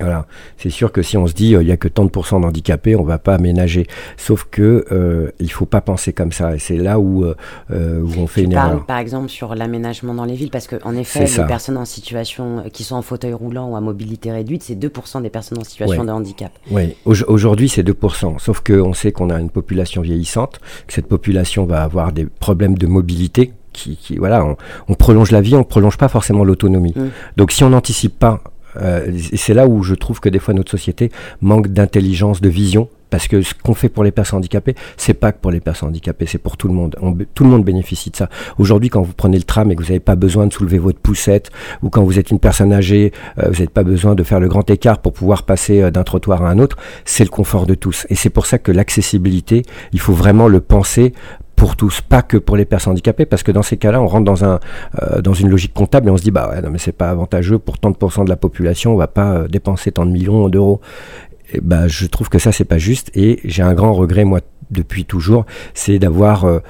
Voilà, 0.00 0.26
c'est 0.58 0.70
sûr 0.70 0.90
que 0.92 1.02
si 1.02 1.16
on 1.16 1.26
se 1.26 1.34
dit 1.34 1.54
euh, 1.54 1.62
il 1.62 1.68
y 1.68 1.72
a 1.72 1.76
que 1.76 1.88
tant 1.88 2.04
de 2.04 2.10
pourcents 2.10 2.40
d'handicapés, 2.40 2.96
on 2.96 3.04
va 3.04 3.18
pas 3.18 3.34
aménager. 3.34 3.86
Sauf 4.16 4.46
que 4.50 4.84
euh, 4.90 5.30
il 5.38 5.50
faut 5.52 5.66
pas 5.66 5.80
penser 5.80 6.12
comme 6.12 6.32
ça, 6.32 6.54
et 6.54 6.58
c'est 6.58 6.76
là 6.76 6.98
où 6.98 7.24
euh, 7.24 7.34
euh, 7.70 8.00
où 8.00 8.10
on 8.18 8.26
fait 8.26 8.40
Tu 8.42 8.46
une 8.48 8.54
parles 8.54 8.70
erreur. 8.72 8.86
par 8.86 8.98
exemple 8.98 9.28
sur 9.28 9.54
l'aménagement 9.54 10.14
dans 10.14 10.24
les 10.24 10.34
villes, 10.34 10.50
parce 10.50 10.66
qu'en 10.66 10.94
effet, 10.96 11.20
C'est 11.20 11.20
les 11.20 11.26
ça. 11.28 11.44
personnes 11.44 11.76
en 11.76 11.84
situation 11.84 12.58
euh, 12.58 12.68
qui 12.70 12.82
sont 12.84 12.96
en 12.96 13.02
fauteuil 13.02 13.32
roulant 13.34 13.68
ou 13.70 13.76
à 13.76 13.80
mobilité 13.80 14.32
réduite, 14.32 14.62
c'est 14.64 14.74
2% 14.74 15.22
des 15.22 15.30
personnes 15.30 15.58
en 15.58 15.64
situation 15.64 16.00
Ouais. 16.00 16.06
de 16.06 16.12
handicap. 16.12 16.50
Oui, 16.70 16.96
Au- 17.04 17.14
aujourd'hui 17.28 17.68
c'est 17.68 17.82
2%, 17.84 18.38
sauf 18.38 18.60
qu'on 18.60 18.94
sait 18.94 19.12
qu'on 19.12 19.30
a 19.30 19.38
une 19.38 19.50
population 19.50 20.02
vieillissante, 20.02 20.58
que 20.86 20.92
cette 20.92 21.06
population 21.08 21.66
va 21.66 21.82
avoir 21.82 22.12
des 22.12 22.24
problèmes 22.26 22.76
de 22.76 22.86
mobilité. 22.86 23.52
Qui, 23.72 23.96
qui- 23.96 24.18
voilà, 24.18 24.44
on, 24.44 24.56
on 24.86 24.94
prolonge 24.94 25.32
la 25.32 25.40
vie, 25.40 25.56
on 25.56 25.64
prolonge 25.64 25.98
pas 25.98 26.06
forcément 26.06 26.44
l'autonomie. 26.44 26.92
Mm. 26.94 27.08
Donc 27.36 27.50
si 27.50 27.64
on 27.64 27.70
n'anticipe 27.70 28.16
pas, 28.16 28.40
euh, 28.76 29.10
et 29.32 29.36
c'est 29.36 29.54
là 29.54 29.66
où 29.66 29.82
je 29.82 29.94
trouve 29.94 30.20
que 30.20 30.28
des 30.28 30.38
fois 30.38 30.54
notre 30.54 30.70
société 30.70 31.10
manque 31.40 31.68
d'intelligence, 31.68 32.40
de 32.40 32.48
vision, 32.48 32.88
parce 33.14 33.28
que 33.28 33.42
ce 33.42 33.54
qu'on 33.54 33.74
fait 33.74 33.88
pour 33.88 34.02
les 34.02 34.10
personnes 34.10 34.40
handicapées, 34.40 34.74
c'est 34.96 35.14
pas 35.14 35.30
que 35.30 35.38
pour 35.40 35.52
les 35.52 35.60
personnes 35.60 35.90
handicapées, 35.90 36.26
c'est 36.26 36.38
pour 36.38 36.56
tout 36.56 36.66
le 36.66 36.74
monde. 36.74 36.96
Tout 37.34 37.44
le 37.44 37.50
monde 37.50 37.64
bénéficie 37.64 38.10
de 38.10 38.16
ça. 38.16 38.28
Aujourd'hui, 38.58 38.88
quand 38.88 39.02
vous 39.02 39.12
prenez 39.12 39.36
le 39.36 39.44
tram 39.44 39.70
et 39.70 39.76
que 39.76 39.82
vous 39.82 39.88
n'avez 39.88 40.00
pas 40.00 40.16
besoin 40.16 40.48
de 40.48 40.52
soulever 40.52 40.78
votre 40.78 40.98
poussette, 40.98 41.52
ou 41.82 41.90
quand 41.90 42.02
vous 42.02 42.18
êtes 42.18 42.32
une 42.32 42.40
personne 42.40 42.72
âgée, 42.72 43.12
euh, 43.38 43.44
vous 43.46 43.52
n'avez 43.52 43.68
pas 43.68 43.84
besoin 43.84 44.16
de 44.16 44.24
faire 44.24 44.40
le 44.40 44.48
grand 44.48 44.68
écart 44.68 44.98
pour 44.98 45.12
pouvoir 45.12 45.44
passer 45.44 45.80
euh, 45.80 45.92
d'un 45.92 46.02
trottoir 46.02 46.42
à 46.42 46.50
un 46.50 46.58
autre, 46.58 46.76
c'est 47.04 47.22
le 47.22 47.30
confort 47.30 47.66
de 47.66 47.76
tous. 47.76 48.04
Et 48.10 48.16
c'est 48.16 48.30
pour 48.30 48.46
ça 48.46 48.58
que 48.58 48.72
l'accessibilité, 48.72 49.62
il 49.92 50.00
faut 50.00 50.12
vraiment 50.12 50.48
le 50.48 50.60
penser 50.60 51.12
pour 51.56 51.76
tous, 51.76 52.00
pas 52.00 52.22
que 52.22 52.36
pour 52.36 52.56
les 52.56 52.64
personnes 52.64 52.92
handicapées, 52.92 53.26
parce 53.26 53.42
que 53.42 53.52
dans 53.52 53.62
ces 53.62 53.76
cas-là, 53.76 54.00
on 54.02 54.06
rentre 54.06 54.24
dans 54.24 54.44
un 54.44 54.60
euh, 55.02 55.20
dans 55.22 55.34
une 55.34 55.48
logique 55.48 55.72
comptable 55.74 56.08
et 56.08 56.10
on 56.10 56.16
se 56.16 56.22
dit 56.22 56.30
bah 56.30 56.50
ouais, 56.50 56.60
non 56.62 56.70
mais 56.70 56.78
c'est 56.78 56.92
pas 56.92 57.10
avantageux 57.10 57.58
pour 57.58 57.78
tant 57.78 57.90
de 57.90 57.96
pourcents 57.96 58.24
de 58.24 58.30
la 58.30 58.36
population, 58.36 58.92
on 58.92 58.96
va 58.96 59.06
pas 59.08 59.32
euh, 59.34 59.48
dépenser 59.48 59.92
tant 59.92 60.06
de 60.06 60.10
millions 60.10 60.48
d'euros. 60.48 60.80
Et 61.52 61.60
bah 61.60 61.86
je 61.88 62.06
trouve 62.06 62.28
que 62.28 62.38
ça 62.38 62.52
c'est 62.52 62.64
pas 62.64 62.78
juste 62.78 63.10
et 63.14 63.38
j'ai 63.44 63.62
un 63.62 63.74
grand 63.74 63.92
regret 63.92 64.24
moi 64.24 64.40
depuis 64.70 65.04
toujours, 65.04 65.44
c'est 65.74 65.98
d'avoir 65.98 66.46
euh, 66.46 66.60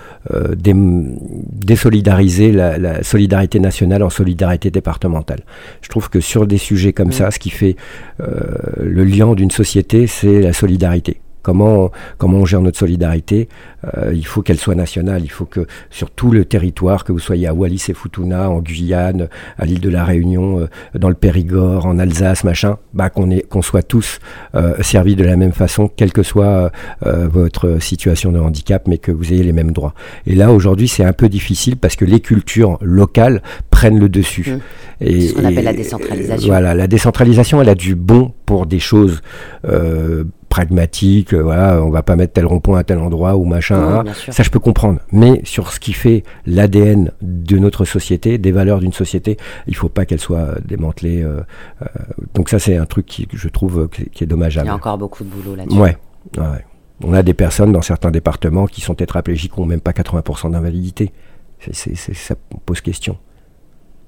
dé- 0.57 0.75
désolidarisé 0.75 2.53
la, 2.53 2.77
la 2.79 3.03
solidarité 3.03 3.61
nationale 3.61 4.03
en 4.03 4.11
solidarité 4.11 4.71
départementale. 4.71 5.41
Je 5.81 5.89
trouve 5.89 6.11
que 6.11 6.21
sur 6.21 6.47
des 6.47 6.59
sujets 6.59 6.93
comme 6.93 7.09
Mm. 7.09 7.13
ça, 7.13 7.31
ce 7.31 7.39
qui 7.39 7.51
fait 7.51 7.77
le 8.19 9.05
lien 9.05 9.33
d'une 9.35 9.51
société, 9.51 10.07
c'est 10.07 10.41
la 10.41 10.53
solidarité. 10.53 11.21
Comment, 11.45 11.91
comment 12.19 12.39
on 12.39 12.45
gère 12.47 12.61
notre 12.63 12.79
solidarité 12.79 13.49
Euh, 13.97 14.13
Il 14.15 14.27
faut 14.27 14.41
qu'elle 14.43 14.59
soit 14.59 14.75
nationale. 14.75 15.21
Il 15.23 15.31
faut 15.31 15.45
que 15.45 15.67
sur 15.91 16.11
tout 16.11 16.31
le 16.33 16.45
territoire, 16.47 17.05
que 17.05 17.13
vous 17.13 17.19
soyez 17.21 17.47
à 17.47 17.53
Wallis 17.55 17.85
et 17.91 17.95
Futuna, 17.95 18.49
en 18.51 18.61
Guyane, 18.61 19.29
à 19.59 19.67
l'île 19.67 19.81
de 19.81 19.91
la 19.91 20.05
Réunion, 20.05 20.61
euh, 20.61 20.67
dans 20.99 21.11
le 21.11 21.15
Périgord, 21.15 21.85
en 21.87 21.99
Alsace, 21.99 22.43
machin, 22.45 22.79
bah, 22.95 23.11
qu'on 23.11 23.31
est- 23.31 23.47
qu'on 23.47 23.61
soit 23.63 23.83
tous 23.83 24.19
euh, 24.55 24.75
servis 24.81 25.17
de 25.17 25.25
la 25.25 25.37
même 25.37 25.53
façon, 25.53 25.89
quelle 25.95 26.13
que 26.13 26.23
soit 26.23 26.73
votre 27.03 27.79
situation 27.81 28.33
de 28.33 28.39
handicap, 28.39 28.89
mais 28.89 28.99
que 28.99 29.13
vous 29.13 29.33
ayez 29.33 29.43
les 29.43 29.53
mêmes 29.53 29.73
droits. 29.73 29.95
Et 30.27 30.35
là, 30.35 30.51
aujourd'hui, 30.53 30.89
c'est 30.89 31.05
un 31.05 31.13
peu 31.13 31.29
difficile 31.29 31.77
parce 31.77 31.97
que 31.97 32.05
les 32.07 32.21
cultures 32.21 32.79
locales 32.81 33.43
prennent 33.71 33.99
le 33.99 34.09
dessus. 34.09 34.47
Mm. 34.51 34.61
Et, 35.05 35.21
C'est 35.21 35.29
ce 35.29 35.35
qu'on 35.35 35.45
appelle 35.45 35.65
la 35.65 35.73
décentralisation. 35.75 36.49
Voilà, 36.49 36.75
la 36.75 36.87
décentralisation, 36.87 37.61
elle 37.61 37.69
a 37.69 37.75
du 37.75 37.95
bon 37.95 38.33
pour 38.47 38.65
des 38.67 38.79
choses 38.81 39.21
euh, 39.69 40.25
pragmatiques. 40.55 41.35
euh, 41.35 41.43
voilà, 41.43 41.83
on 41.83 41.91
va 41.91 42.03
pas 42.05 42.15
mettre 42.15 42.33
tel 42.35 42.47
rond-point 42.47 42.79
à 42.79 42.85
tel 42.85 42.99
endroit 42.99 43.35
ou 43.37 43.45
machin. 43.45 43.77
Hein. 44.07 44.13
Ça, 44.31 44.43
je 44.45 44.51
peux 44.51 44.61
comprendre. 44.61 45.01
Mais 45.11 45.41
sur 45.45 45.73
ce 45.73 45.81
qui 45.81 45.93
fait 45.93 46.23
l'ADN 46.47 47.11
de 47.23 47.59
notre 47.59 47.85
société, 47.85 48.39
des 48.39 48.53
valeurs 48.53 48.79
d'une 48.79 48.93
société, 48.93 49.37
il 49.67 49.75
faut 49.75 49.89
pas 49.89 50.05
qu'elle 50.07 50.21
soit 50.21 50.61
démantelée. 50.65 51.23
euh, 51.23 51.41
euh, 51.83 51.87
donc 52.35 52.49
ça, 52.51 52.59
c'est 52.61 52.77
un 52.77 52.87
truc 52.87 53.07
qui, 53.07 53.27
que 53.27 53.37
je 53.37 53.49
trouve 53.49 53.89
qui, 53.89 54.05
qui 54.11 54.23
est 54.23 54.27
Il 54.27 54.31
dommageable. 54.31 54.69
y 54.69 54.71
a 54.71 54.75
encore 54.77 54.97
beaucoup 54.97 55.25
de 55.25 55.29
boulot 55.29 55.57
là-dessus. 55.57 55.77
Ouais, 55.77 55.97
ouais. 56.39 56.65
On 57.03 57.13
a 57.13 57.25
des 57.25 57.35
personnes 57.35 57.73
dans 57.73 57.83
certains 57.83 58.13
départements 58.13 58.67
qui 58.67 58.81
sont 58.81 58.95
tétraplégiques, 58.95 59.55
qui 59.55 59.61
n'ont 59.61 59.67
même 59.67 59.81
pas 59.81 59.91
80% 59.91 60.53
d'invalidité. 60.53 61.11
Ça 61.73 62.35
pose 62.65 62.81
question. 62.81 63.17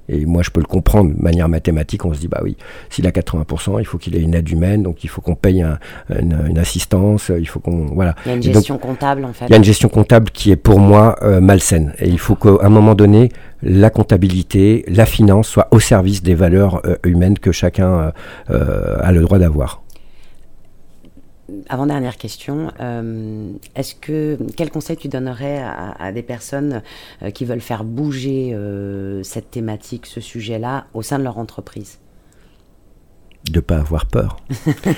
Et 0.08 0.24
moi, 0.26 0.42
je 0.42 0.50
peux 0.50 0.60
le 0.60 0.66
comprendre. 0.66 1.14
De 1.14 1.20
manière 1.22 1.48
mathématique, 1.48 2.04
on 2.04 2.14
se 2.14 2.20
dit, 2.20 2.28
bah 2.28 2.40
oui, 2.42 2.56
s'il 2.90 3.06
a 3.06 3.10
80%, 3.10 3.78
il 3.80 3.84
faut 3.86 3.98
qu'il 3.98 4.16
ait 4.16 4.20
une 4.20 4.34
aide 4.34 4.48
humaine, 4.48 4.82
donc 4.82 5.04
il 5.04 5.08
faut 5.08 5.20
qu'on 5.20 5.34
paye 5.34 5.62
un- 5.62 5.78
une, 6.20 6.36
une 6.48 6.58
assistance, 6.58 7.30
il 7.36 7.46
faut 7.48 7.60
qu'on... 7.60 7.86
Voilà. 7.86 8.14
Il 8.24 8.28
y 8.28 8.32
a 8.32 8.34
une 8.36 8.40
donc, 8.42 8.54
gestion 8.54 8.78
comptable 8.78 9.24
en 9.24 9.32
fait. 9.32 9.46
il 9.46 9.50
y 9.50 9.54
a 9.54 9.56
une 9.56 9.64
gestion 9.64 9.88
comptable 9.88 10.30
qui 10.30 10.50
est 10.50 10.56
pour 10.56 10.78
moi 10.78 11.16
euh, 11.22 11.40
malsaine. 11.40 11.92
Et 11.98 12.08
il 12.08 12.18
faut 12.18 12.34
qu'à 12.36 12.50
un 12.62 12.68
moment 12.68 12.94
donné, 12.94 13.30
la 13.62 13.90
comptabilité, 13.90 14.84
la 14.88 15.06
finance 15.06 15.48
soit 15.48 15.68
au 15.70 15.80
service 15.80 16.22
des 16.22 16.34
valeurs 16.34 16.82
euh, 16.86 16.96
humaines 17.04 17.38
que 17.38 17.52
chacun 17.52 18.12
euh, 18.50 18.96
a 19.00 19.12
le 19.12 19.20
droit 19.20 19.38
d'avoir. 19.38 19.82
Avant-dernière 21.68 22.16
question, 22.16 22.72
euh, 22.80 23.52
est-ce 23.76 23.94
que 23.94 24.36
quel 24.56 24.70
conseil 24.70 24.96
tu 24.96 25.06
donnerais 25.06 25.62
à, 25.62 26.10
des 26.10 26.22
personnes 26.22 26.82
euh, 27.22 27.30
qui 27.30 27.44
veulent 27.44 27.60
faire 27.60 27.84
bouger 27.84 28.50
euh, 28.52 29.22
cette 29.22 29.52
thématique, 29.52 30.06
ce 30.06 30.20
sujet-là, 30.20 30.86
au 30.92 31.02
sein 31.02 31.18
de 31.20 31.24
leur 31.24 31.38
entreprise? 31.38 31.98
De 33.48 33.60
pas 33.60 33.76
avoir 33.76 34.06
peur. 34.06 34.38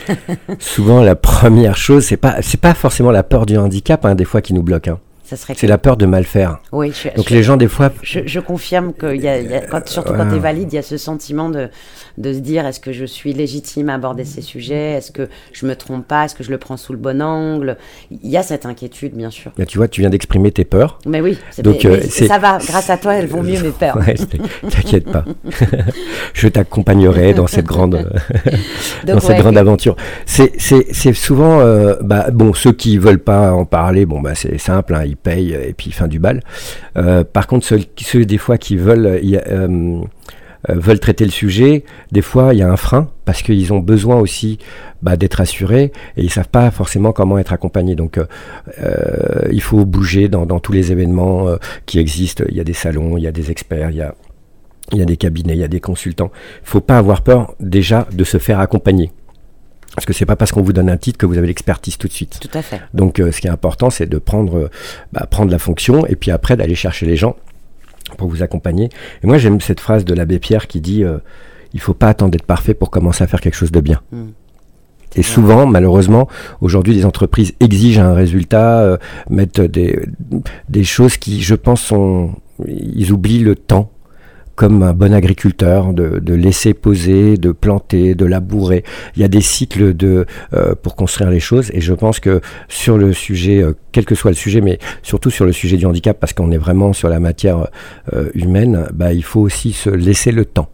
Souvent, 0.58 1.02
la 1.02 1.16
première 1.16 1.76
chose, 1.76 2.06
c'est 2.06 2.16
pas, 2.16 2.38
pas 2.62 2.74
forcément 2.74 3.11
la 3.11 3.22
peur 3.22 3.44
du 3.44 3.58
handicap, 3.58 4.06
hein, 4.06 4.14
des 4.14 4.24
fois, 4.24 4.40
qui 4.40 4.54
nous 4.54 4.62
bloque. 4.62 4.88
hein. 4.88 5.00
Ça 5.29 5.37
serait 5.37 5.53
C'est 5.59 5.67
la 5.67 5.77
peur 5.77 5.99
de 5.99 6.07
mal 6.07 6.25
faire. 6.25 6.59
Oui, 6.73 6.91
je, 6.95 7.14
Donc 7.14 7.29
je- 7.29 7.35
les 7.35 7.43
gens, 7.43 7.59
des 7.59 7.69
fois, 7.69 7.91
je, 8.03 8.21
je 8.25 8.41
confirme 8.41 8.95
que 8.95 9.14
y 9.14 9.29
a, 9.29 9.38
y 9.41 9.53
a- 9.53 9.61
quand, 9.67 9.87
surtout 9.87 10.14
quand 10.14 10.27
tu 10.31 10.37
es 10.37 10.38
valide, 10.38 10.73
il 10.73 10.77
y 10.77 10.79
a 10.79 10.83
ce 10.83 10.97
sentiment 10.97 11.51
de, 11.51 11.69
de 12.17 12.33
se 12.33 12.38
dire 12.38 12.64
est-ce 12.67 12.81
que 12.81 12.93
je 12.93 13.05
suis 13.05 13.35
légitime 13.35 13.91
à 13.91 13.95
aborder 13.97 14.25
ces 14.25 14.41
sujets? 14.41 14.93
Est-ce 14.93 15.12
que 15.12 15.29
je 15.53 15.67
me 15.67 15.77
trompe 15.77 16.07
pas? 16.09 16.25
Est-ce 16.25 16.35
que 16.35 16.43
je 16.43 16.51
le 16.51 16.57
prends 16.57 16.79
sous 16.79 16.93
le 16.93 16.99
bon 16.99 17.21
angle? 17.21 17.77
Il 18.11 18.31
y 18.31 18.38
a 18.38 18.43
cette 18.43 18.64
inquiétude, 18.64 19.14
bien 19.14 19.29
sûr. 19.31 19.53
là, 19.59 19.67
tu 19.67 19.77
vois, 19.77 19.87
tu 19.88 20.01
viens 20.01 20.09
d'exprimer 20.09 20.51
tes 20.51 20.64
peurs. 20.64 20.99
Mais 21.05 21.21
oui, 21.21 21.37
c'est- 21.51 21.61
Donc, 21.61 21.85
mais- 21.85 21.91
euh, 21.91 21.99
mais 22.01 22.07
c'est- 22.09 22.27
ça 22.27 22.38
va, 22.38 22.57
grâce 22.67 22.88
à 22.88 22.97
toi, 22.97 23.14
elles 23.14 23.27
vont 23.27 23.43
mieux, 23.43 23.61
mes 23.61 23.69
peurs. 23.79 23.99
Ouais, 23.99 24.14
T'inquiète 24.71 25.12
pas. 25.12 25.27
Je 26.33 26.49
t'accompagnerai 26.49 27.35
dans 27.35 27.47
cette 27.47 27.67
grande, 27.67 27.91
dans 29.05 29.12
Donc, 29.12 29.21
cette 29.23 29.31
ouais, 29.33 29.41
grande 29.41 29.59
aventure. 29.59 29.95
C'est, 30.25 30.53
c'est, 30.59 30.87
c'est 30.93 31.12
souvent, 31.12 31.61
euh, 31.61 31.97
bah, 32.01 32.29
bon, 32.33 32.55
ceux 32.55 32.73
qui 32.73 32.97
veulent 32.97 33.19
pas 33.23 33.53
en 33.53 33.67
parler, 33.67 34.07
bon, 34.07 34.21
bah, 34.23 34.35
c'est 34.35 34.57
simple, 34.59 34.95
hein, 34.95 35.03
ils 35.05 35.17
payent 35.22 35.52
et 35.52 35.74
puis 35.74 35.90
fin 35.90 36.09
du 36.09 36.18
bal. 36.18 36.42
Euh, 36.96 37.24
par 37.24 37.46
contre, 37.46 37.66
ceux, 37.66 38.24
des 38.24 38.38
fois 38.38 38.59
qui 38.59 38.76
veulent, 38.76 39.07
euh, 39.07 39.40
euh, 39.48 40.00
euh, 40.68 40.74
veulent 40.74 40.98
traiter 40.98 41.24
le 41.24 41.31
sujet, 41.31 41.85
des 42.11 42.20
fois 42.20 42.52
il 42.52 42.59
y 42.59 42.62
a 42.62 42.68
un 42.68 42.76
frein 42.76 43.09
parce 43.24 43.42
qu'ils 43.42 43.72
ont 43.72 43.78
besoin 43.78 44.16
aussi 44.16 44.59
bah, 45.02 45.16
d'être 45.16 45.40
assurés 45.40 45.92
et 46.16 46.22
ils 46.24 46.31
savent 46.31 46.48
pas 46.48 46.72
forcément 46.72 47.12
comment 47.12 47.38
être 47.38 47.52
accompagnés. 47.52 47.94
Donc 47.94 48.18
euh, 48.18 48.26
euh, 48.83 49.48
il 49.52 49.62
faut 49.62 49.85
bouger 49.85 50.28
dans, 50.28 50.46
tous 50.59 50.72
les 50.72 50.90
événements 50.90 51.48
euh, 51.48 51.57
qui 51.87 52.00
existent. 52.00 52.42
Il 52.48 52.57
y 52.57 52.61
a 52.61 52.64
des 52.64 52.72
salons, 52.72 53.16
il 53.16 53.22
y 53.22 53.28
a 53.28 53.33
des 53.33 53.52
experts, 53.52 53.90
il 53.92 53.98
y 53.98 55.02
a 55.02 55.04
des 55.04 55.16
cabinets, 55.16 55.54
il 55.54 55.61
y 55.61 55.64
a 55.64 55.68
des 55.68 55.81
consultants. 55.81 56.33
Il 56.62 56.68
faut 56.68 56.81
pas 56.81 56.98
avoir 56.98 57.22
peur 57.22 57.54
déjà 57.61 58.09
de 58.12 58.24
se 58.24 58.38
faire 58.38 58.59
accompagner. 58.59 59.12
Parce 59.98 60.06
que 60.06 60.12
c'est 60.12 60.26
pas 60.26 60.37
parce 60.37 60.52
qu'on 60.52 60.62
vous 60.62 60.72
donne 60.72 60.88
un 60.90 60.96
titre 60.96 61.18
que 61.18 61.26
vous 61.26 61.38
avez 61.38 61.48
l'expertise 61.48 61.98
tout 61.98 62.06
de 62.06 62.12
suite. 62.12 62.38
Tout 62.40 62.56
à 62.56 62.62
fait. 62.62 62.80
Donc 62.94 63.18
euh, 63.18 63.32
ce 63.32 63.40
qui 63.40 63.48
est 63.48 63.50
important, 63.50 63.90
c'est 63.90 64.06
de 64.06 64.18
prendre, 64.18 64.56
euh, 64.56 64.70
bah, 65.12 65.26
prendre 65.28 65.50
la 65.50 65.58
fonction 65.58 66.06
et 66.06 66.14
puis 66.14 66.30
après 66.30 66.56
d'aller 66.56 66.76
chercher 66.76 67.04
les 67.04 67.16
gens 67.16 67.34
pour 68.16 68.28
vous 68.28 68.44
accompagner. 68.44 68.90
Et 69.24 69.26
moi 69.26 69.38
j'aime 69.38 69.61
cette 69.61 69.80
phrase 69.80 70.04
de 70.04 70.14
l'abbé 70.14 70.38
Pierre 70.38 70.68
qui 70.68 70.80
dit 70.80 71.02
euh, 71.02 71.18
il 71.74 71.80
faut 71.80 71.94
pas 71.94 72.06
attendre 72.06 72.30
d'être 72.30 72.46
parfait 72.46 72.74
pour 72.74 72.92
commencer 72.92 73.24
à 73.24 73.26
faire 73.26 73.40
quelque 73.40 73.56
chose 73.56 73.72
de 73.72 73.80
bien. 73.80 74.00
Mm. 74.12 74.26
Et 75.16 75.24
souvent, 75.24 75.66
malheureusement, 75.66 76.28
aujourd'hui, 76.61 76.94
les 76.94 77.04
entreprises 77.04 77.54
exigent 77.58 78.00
un 78.00 78.14
résultat, 78.14 78.82
euh, 78.82 78.98
mettent 79.28 79.61
des, 79.61 79.98
des 80.68 80.84
choses 80.84 81.16
qui, 81.16 81.42
je 81.42 81.56
pense, 81.56 81.80
sont, 81.80 82.34
ils 82.68 83.11
oublient 83.11 83.40
le 83.40 83.56
temps 83.56 83.90
comme 84.59 84.83
un 84.83 84.92
bon 84.92 85.14
agriculteur, 85.14 85.92
de, 85.92 86.18
de, 86.18 86.35
laisser 86.35 86.75
poser, 86.75 87.37
de 87.37 87.53
planter, 87.53 88.16
de 88.16 88.27
labourer. 88.27 88.83
Il 89.14 89.23
y 89.23 89.25
a 89.25 89.29
des 89.29 89.40
cycles 89.40 89.94
de, 89.94 90.27
euh, 90.53 90.75
pour 90.75 90.97
construire 90.97 91.31
les 91.31 91.38
choses 91.38 91.71
et 91.75 91.81
je 91.81 91.94
pense 91.94 92.18
que 92.18 92.40
sur 92.66 92.99
le 92.99 93.12
sujet, 93.12 93.62
euh, 93.62 93.75
quel 93.92 94.05
que 94.05 94.16
soit 94.16 94.33
le 94.33 94.37
sujet, 94.37 94.61
mais 94.61 94.81
surtout 95.05 95.31
sur 95.31 95.44
le 95.44 95.53
sujet 95.53 95.77
du 95.77 95.87
handicap, 95.87 96.18
parce 96.18 96.33
qu'on 96.33 96.51
est 96.51 96.59
vraiment 96.59 96.92
sur 96.92 97.09
la 97.09 97.21
matière 97.21 97.68
euh, 98.12 98.31
humaine, 98.35 98.88
bah, 98.92 99.12
il 99.12 99.23
faut 99.23 99.40
aussi 99.40 99.73
se 99.73 99.90
laisser 99.90 100.33
le 100.33 100.44
temps 100.44 100.68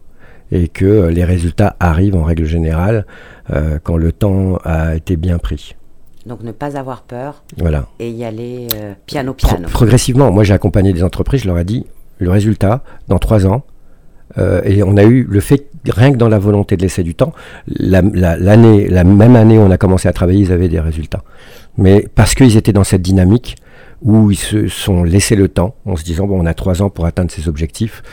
et 0.51 0.67
que 0.67 1.05
les 1.09 1.23
résultats 1.23 1.75
arrivent 1.79 2.15
en 2.15 2.23
règle 2.23 2.45
générale 2.45 3.05
quand 3.83 3.97
le 3.97 4.11
temps 4.11 4.57
a 4.63 4.95
été 4.95 5.15
bien 5.15 5.39
pris. 5.39 5.75
Donc 6.25 6.43
ne 6.43 6.51
pas 6.51 6.77
avoir 6.77 7.01
peur 7.01 7.43
voilà. 7.57 7.87
et 7.99 8.09
y 8.11 8.23
aller 8.23 8.67
piano 9.07 9.33
piano. 9.33 9.67
progressivement, 9.69 10.31
moi 10.31 10.43
j'ai 10.43 10.53
accompagné 10.53 10.93
des 10.93 11.03
entreprises, 11.03 11.41
je 11.41 11.47
leur 11.47 11.57
ai 11.57 11.63
dit, 11.63 11.85
le 12.19 12.29
résultat, 12.29 12.83
dans 13.07 13.17
trois 13.17 13.47
ans, 13.47 13.63
euh, 14.37 14.61
et 14.63 14.83
on 14.83 14.97
a 14.97 15.03
eu 15.03 15.25
le 15.29 15.39
fait, 15.39 15.65
rien 15.89 16.11
que 16.11 16.17
dans 16.17 16.29
la 16.29 16.39
volonté 16.39 16.77
de 16.77 16.81
laisser 16.81 17.03
du 17.03 17.15
temps, 17.15 17.33
l'année, 17.67 18.87
la, 18.87 19.03
même 19.03 19.35
année 19.35 19.57
où 19.57 19.61
on 19.61 19.71
a 19.71 19.77
commencé 19.77 20.07
à 20.07 20.13
travailler, 20.13 20.41
ils 20.41 20.51
avaient 20.51 20.69
des 20.69 20.79
résultats. 20.79 21.23
Mais 21.77 22.07
parce 22.15 22.35
qu'ils 22.35 22.57
étaient 22.57 22.73
dans 22.73 22.83
cette 22.83 23.01
dynamique 23.01 23.55
où 24.01 24.31
ils 24.31 24.37
se 24.37 24.67
sont 24.67 25.03
laissés 25.03 25.35
le 25.35 25.47
temps 25.47 25.75
en 25.85 25.95
se 25.95 26.03
disant, 26.03 26.27
bon, 26.27 26.41
on 26.41 26.45
a 26.45 26.53
trois 26.53 26.81
ans 26.81 26.89
pour 26.89 27.05
atteindre 27.05 27.31
ces 27.31 27.47
objectifs. 27.47 28.03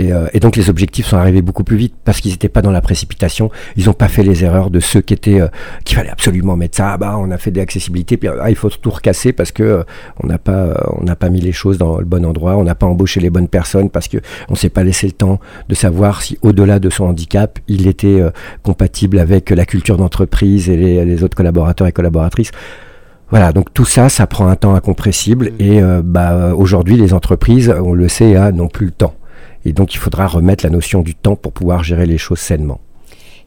Euh, 0.00 0.28
et, 0.32 0.40
donc 0.40 0.56
les 0.56 0.70
objectifs 0.70 1.06
sont 1.06 1.16
arrivés 1.16 1.42
beaucoup 1.42 1.64
plus 1.64 1.76
vite 1.76 1.94
parce 2.04 2.20
qu'ils 2.20 2.30
n'étaient 2.30 2.48
pas 2.48 2.62
dans 2.62 2.70
la 2.70 2.80
précipitation. 2.80 3.50
Ils 3.76 3.86
n'ont 3.86 3.92
pas 3.92 4.08
fait 4.08 4.22
les 4.22 4.44
erreurs 4.44 4.70
de 4.70 4.80
ceux 4.80 5.00
qui 5.00 5.14
étaient, 5.14 5.40
euh, 5.40 5.48
qu'il 5.84 5.96
fallait 5.96 6.10
absolument 6.10 6.56
mettre 6.56 6.76
ça. 6.76 6.92
Ah 6.92 6.98
bah 6.98 7.16
on 7.18 7.30
a 7.30 7.38
fait 7.38 7.50
des 7.50 7.60
accessibilités, 7.60 8.16
puis 8.16 8.28
ah, 8.28 8.50
il 8.50 8.56
faut 8.56 8.70
tout 8.70 8.90
recasser 8.90 9.32
parce 9.32 9.52
que 9.52 9.62
euh, 9.62 9.82
on 10.22 10.26
n'a 10.26 10.38
pas, 10.38 10.94
on 10.98 11.04
n'a 11.04 11.16
pas 11.16 11.28
mis 11.28 11.40
les 11.40 11.52
choses 11.52 11.78
dans 11.78 11.98
le 11.98 12.04
bon 12.04 12.24
endroit. 12.24 12.56
On 12.56 12.64
n'a 12.64 12.74
pas 12.74 12.86
embauché 12.86 13.20
les 13.20 13.30
bonnes 13.30 13.48
personnes 13.48 13.90
parce 13.90 14.08
que 14.08 14.18
on 14.48 14.54
s'est 14.54 14.70
pas 14.70 14.84
laissé 14.84 15.06
le 15.06 15.12
temps 15.12 15.40
de 15.68 15.74
savoir 15.74 16.22
si 16.22 16.38
au-delà 16.42 16.78
de 16.78 16.90
son 16.90 17.04
handicap, 17.04 17.58
il 17.68 17.86
était 17.86 18.22
compatible 18.62 19.18
avec 19.18 19.50
la 19.50 19.66
culture 19.66 19.96
d'entreprise 19.96 20.68
et 20.68 20.76
les 20.76 21.24
autres 21.24 21.36
collaborateurs 21.36 21.86
et 21.86 21.92
collaboratrices. 21.92 22.52
Voilà, 23.32 23.52
donc 23.52 23.74
tout 23.74 23.84
ça, 23.84 24.08
ça 24.08 24.28
prend 24.28 24.46
un 24.46 24.54
temps 24.54 24.76
incompressible 24.76 25.50
mmh. 25.52 25.62
et 25.62 25.82
bah, 26.04 26.54
aujourd'hui, 26.54 26.96
les 26.96 27.14
entreprises, 27.14 27.74
on 27.82 27.94
le 27.94 28.06
sait, 28.06 28.36
hein, 28.36 28.52
n'ont 28.52 28.68
plus 28.68 28.86
le 28.86 28.92
temps. 28.92 29.14
Et 29.64 29.72
donc 29.72 29.94
il 29.94 29.98
faudra 29.98 30.26
remettre 30.26 30.64
la 30.64 30.70
notion 30.70 31.02
du 31.02 31.14
temps 31.14 31.36
pour 31.36 31.52
pouvoir 31.52 31.82
gérer 31.82 32.06
les 32.06 32.18
choses 32.18 32.38
sainement. 32.38 32.80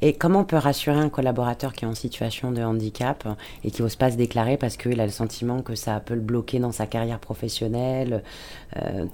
Et 0.01 0.13
comment 0.13 0.41
on 0.41 0.43
peut 0.43 0.57
rassurer 0.57 0.97
un 0.97 1.09
collaborateur 1.09 1.73
qui 1.73 1.85
est 1.85 1.87
en 1.87 1.95
situation 1.95 2.51
de 2.51 2.61
handicap 2.61 3.27
et 3.63 3.71
qui 3.71 3.81
n'ose 3.81 3.95
pas 3.95 4.11
se 4.11 4.17
déclarer 4.17 4.57
parce 4.57 4.77
qu'il 4.77 4.99
a 4.99 5.05
le 5.05 5.11
sentiment 5.11 5.61
que 5.61 5.75
ça 5.75 5.99
peut 5.99 6.15
le 6.15 6.21
bloquer 6.21 6.59
dans 6.59 6.71
sa 6.71 6.85
carrière 6.85 7.19
professionnelle 7.19 8.23
euh, 8.77 9.05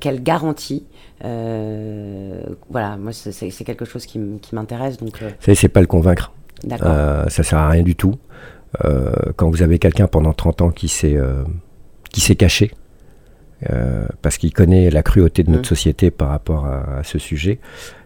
Quelle 0.00 0.22
garantie 0.22 0.86
euh, 1.24 2.42
Voilà, 2.70 2.96
moi 2.96 3.12
c'est 3.12 3.64
quelque 3.64 3.84
chose 3.84 4.06
qui 4.06 4.18
m'intéresse. 4.52 4.96
Donc, 4.96 5.22
euh... 5.22 5.30
C'est 5.40 5.68
pas 5.68 5.80
le 5.80 5.86
convaincre. 5.86 6.32
Euh, 6.82 7.28
ça 7.28 7.42
sert 7.42 7.58
à 7.58 7.68
rien 7.68 7.82
du 7.82 7.94
tout. 7.94 8.14
Euh, 8.84 9.12
quand 9.36 9.50
vous 9.50 9.62
avez 9.62 9.78
quelqu'un 9.78 10.06
pendant 10.06 10.32
30 10.32 10.62
ans 10.62 10.70
qui 10.70 10.88
s'est 10.88 11.16
caché, 12.36 12.72
euh, 13.68 14.06
parce 14.22 14.38
qu'il 14.38 14.52
connaît 14.54 14.88
la 14.88 15.02
cruauté 15.02 15.42
de 15.42 15.50
notre 15.50 15.62
mmh. 15.62 15.64
société 15.64 16.10
par 16.10 16.28
rapport 16.30 16.66
à, 16.66 17.02
ce 17.02 17.18
sujet. 17.18 17.58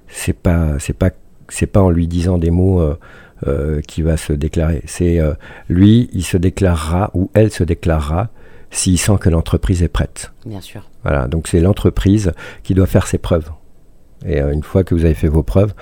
C'est 0.09 0.33
pas, 0.33 0.79
c'est 0.81 0.97
pas, 0.97 1.11
c'est 1.49 1.67
pas 1.67 1.81
en 1.81 1.91
lui 1.91 2.09
disant 2.09 2.39
des 2.39 2.51
mots 2.51 2.81
euh, 2.81 2.99
euh 3.47 3.81
qui 3.83 4.03
va 4.03 4.17
se 4.17 4.33
déclarer. 4.33 4.83
C'est 4.87 5.21
euh, 5.21 5.35
lui, 5.69 6.11
il 6.13 6.25
se 6.25 6.37
déclarera 6.37 7.11
ou 7.15 7.31
elle 7.35 7.53
se 7.53 7.63
déclarera 7.63 8.31
s'il 8.71 8.99
sent 8.99 9.17
que 9.21 9.31
l'entreprise 9.31 9.83
est 9.83 9.89
prête. 9.89 10.33
Bien 10.45 10.61
sûr. 10.61 10.91
Voilà, 11.05 11.29
donc 11.29 11.47
c'est 11.47 11.61
l'entreprise 11.61 12.33
qui 12.65 12.75
doit 12.75 12.87
faire 12.87 13.07
ses 13.07 13.19
preuves. 13.19 13.51
Et 14.27 14.41
une 14.41 14.63
fois 14.63 14.83
que 14.83 14.95
vous 14.95 15.05
avez 15.05 15.15
fait 15.15 15.29
vos 15.29 15.43
preuves, 15.43 15.75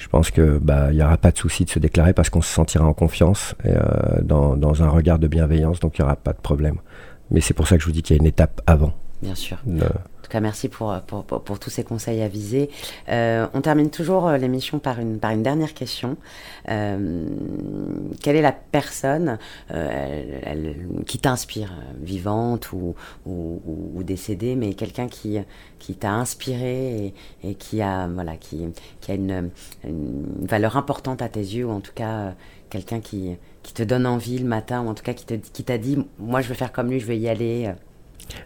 je 0.00 0.08
pense 0.08 0.30
que 0.30 0.58
bah 0.58 0.88
il 0.90 0.96
n'y 0.96 1.02
aura 1.02 1.18
pas 1.18 1.30
de 1.30 1.36
souci 1.36 1.66
de 1.66 1.70
se 1.70 1.78
déclarer 1.78 2.14
parce 2.14 2.30
qu'on 2.30 2.40
se 2.40 2.52
sentira 2.52 2.86
en 2.86 2.94
confiance 2.94 3.54
et, 3.64 3.74
dans, 4.22 4.56
dans 4.56 4.82
un 4.82 4.88
regard 4.88 5.18
de 5.18 5.28
bienveillance, 5.28 5.78
donc 5.78 5.98
il 5.98 6.02
n'y 6.02 6.06
aura 6.06 6.16
pas 6.16 6.32
de 6.32 6.40
problème. 6.40 6.78
Mais 7.30 7.40
c'est 7.40 7.54
pour 7.54 7.68
ça 7.68 7.76
que 7.76 7.82
je 7.82 7.86
vous 7.86 7.92
dis 7.92 8.02
qu'il 8.02 8.16
y 8.16 8.18
a 8.18 8.22
une 8.22 8.26
étape 8.26 8.62
avant. 8.66 8.94
Bien 9.22 9.34
sûr. 9.34 9.58
En 9.68 10.19
tout 10.30 10.36
cas, 10.36 10.40
merci 10.40 10.68
pour, 10.68 10.94
pour, 11.00 11.24
pour, 11.24 11.58
tous 11.58 11.70
ces 11.70 11.82
conseils 11.82 12.22
avisés. 12.22 12.70
Euh, 13.08 13.48
on 13.52 13.62
termine 13.62 13.90
toujours 13.90 14.28
euh, 14.28 14.36
l'émission 14.36 14.78
par 14.78 15.00
une, 15.00 15.18
par 15.18 15.32
une 15.32 15.42
dernière 15.42 15.74
question. 15.74 16.16
Euh, 16.68 17.26
quelle 18.22 18.36
est 18.36 18.42
la 18.42 18.52
personne 18.52 19.38
elle, 19.68 20.76
qui 21.06 21.18
t'inspire, 21.18 21.72
vivante 22.00 22.72
ou, 22.72 22.94
ou, 23.26 24.02
décédée, 24.04 24.54
mais 24.54 24.74
quelqu'un 24.74 25.08
qui, 25.08 25.38
qui 25.80 25.94
t'a 25.94 26.12
inspiré 26.12 27.12
et, 27.42 27.54
qui 27.54 27.82
a, 27.82 28.06
voilà, 28.06 28.36
qui, 28.36 28.68
qui 29.00 29.10
a 29.10 29.14
une, 29.14 29.50
valeur 30.42 30.76
importante 30.76 31.22
à 31.22 31.28
tes 31.28 31.40
yeux, 31.40 31.66
ou 31.66 31.70
en 31.70 31.80
tout 31.80 31.92
cas 31.92 32.34
quelqu'un 32.70 33.00
qui, 33.00 33.36
qui 33.64 33.74
te 33.74 33.82
donne 33.82 34.06
envie 34.06 34.38
le 34.38 34.46
matin, 34.46 34.82
ou 34.82 34.88
en 34.88 34.94
tout 34.94 35.02
cas 35.02 35.12
qui 35.12 35.26
t'a 35.26 35.36
qui 35.38 35.78
dit, 35.78 35.98
moi 36.20 36.40
je 36.40 36.48
veux 36.48 36.54
faire 36.54 36.72
comme 36.72 36.88
lui, 36.88 37.00
je 37.00 37.06
veux 37.06 37.16
y 37.16 37.28
aller 37.28 37.72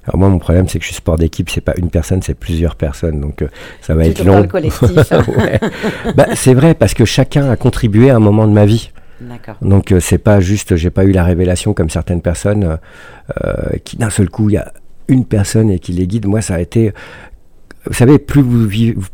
alors 0.07 0.19
moi, 0.19 0.29
mon 0.29 0.39
problème, 0.39 0.69
c'est 0.69 0.79
que 0.79 0.85
je 0.85 0.89
suis 0.89 0.97
sport 0.97 1.17
d'équipe, 1.17 1.49
c'est 1.51 1.61
pas 1.61 1.75
une 1.77 1.91
personne, 1.91 2.21
c'est 2.23 2.35
plusieurs 2.35 2.77
personnes, 2.77 3.21
donc 3.21 3.43
euh, 3.43 3.49
ça 3.81 3.95
va 3.95 4.07
être 4.07 4.23
long. 4.25 4.43
Le 4.43 4.47
collectif. 4.47 4.91
bah, 6.17 6.27
c'est 6.35 6.55
vrai 6.55 6.75
parce 6.75 6.95
que 6.95 7.05
chacun 7.05 7.51
a 7.51 7.57
contribué 7.57 8.11
à 8.11 8.17
un 8.17 8.21
moment 8.21 8.47
de 8.47 8.53
ma 8.53 8.67
vie. 8.67 8.91
Donc 9.63 9.93
euh, 9.93 10.01
c'est 10.01 10.19
pas 10.19 10.41
juste, 10.41 10.77
j'ai 10.77 10.91
pas 10.91 11.05
eu 11.05 11.13
la 11.13 11.25
révélation 11.25 11.73
comme 11.73 11.89
certaines 11.89 12.21
personnes 12.21 12.79
euh, 13.45 13.53
qui 13.85 13.97
d'un 13.97 14.11
seul 14.11 14.29
coup 14.29 14.51
il 14.51 14.55
y 14.55 14.59
a 14.59 14.73
une 15.09 15.25
personne 15.25 15.71
et 15.71 15.79
qui 15.79 15.93
les 15.93 16.07
guide. 16.07 16.27
Moi, 16.27 16.43
ça 16.43 16.57
a 16.57 16.61
été 16.61 16.93
vous 17.87 17.93
savez, 17.93 18.19
plus 18.19 18.41
vous, 18.41 18.67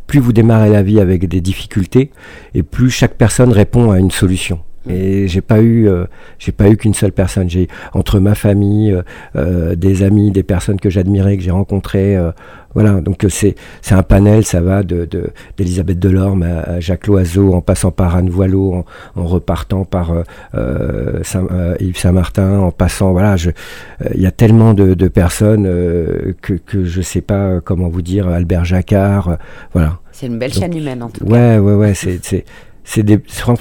plus 0.06 0.20
vous 0.20 0.32
démarrez 0.32 0.70
la 0.70 0.82
vie 0.82 1.00
avec 1.00 1.26
des 1.26 1.40
difficultés, 1.40 2.12
et 2.54 2.62
plus 2.62 2.90
chaque 2.90 3.14
personne 3.14 3.50
répond 3.50 3.90
à 3.90 3.98
une 3.98 4.12
solution. 4.12 4.60
Et 4.90 5.28
j'ai 5.28 5.40
pas 5.40 5.60
eu, 5.60 5.88
euh, 5.88 6.04
j'ai 6.38 6.52
pas 6.52 6.68
eu 6.68 6.76
qu'une 6.76 6.94
seule 6.94 7.12
personne. 7.12 7.48
J'ai 7.48 7.68
entre 7.92 8.20
ma 8.20 8.34
famille, 8.34 8.92
euh, 8.92 9.02
euh, 9.36 9.74
des 9.74 10.02
amis, 10.02 10.30
des 10.30 10.42
personnes 10.42 10.80
que 10.80 10.90
j'admirais, 10.90 11.36
que 11.36 11.42
j'ai 11.42 11.50
rencontrées. 11.50 12.16
voilà, 12.74 13.00
donc 13.00 13.26
c'est 13.28 13.54
c'est 13.82 13.94
un 13.94 14.02
panel. 14.02 14.44
Ça 14.44 14.60
va 14.60 14.82
de 14.82 15.08
d'Elisabeth 15.56 15.98
Delorme 15.98 16.42
à, 16.42 16.80
Jacques 16.80 17.06
Loiseau, 17.06 17.54
en 17.54 17.60
passant 17.60 17.90
par 17.90 18.16
Anne 18.16 18.30
Voileau, 18.30 18.84
en, 19.16 19.24
repartant 19.24 19.84
par 19.84 20.12
Saint, 21.22 21.46
Yves 21.80 21.98
Saint-Martin, 21.98 22.58
en 22.58 22.70
passant. 22.70 23.12
Voilà, 23.12 23.36
il 24.14 24.20
y 24.20 24.26
a 24.26 24.30
tellement 24.30 24.74
de, 24.74 24.94
de 24.94 25.08
personnes 25.08 25.64
que 26.40 26.54
que 26.54 26.84
je 26.84 27.02
sais 27.02 27.22
pas 27.22 27.60
comment 27.60 27.88
vous 27.88 28.02
dire. 28.02 28.28
Albert 28.28 28.64
Jacquard, 28.64 29.36
voilà. 29.72 29.98
C'est 30.12 30.26
une 30.26 30.38
belle 30.38 30.52
chaîne 30.52 30.76
humaine 30.76 31.02
en 31.02 31.08
tout 31.08 31.24
cas. 31.24 31.30
Ouais, 31.30 31.58
ouais, 31.58 31.74
ouais. 31.74 31.94
c'est 31.94 32.44
des, 32.98 33.20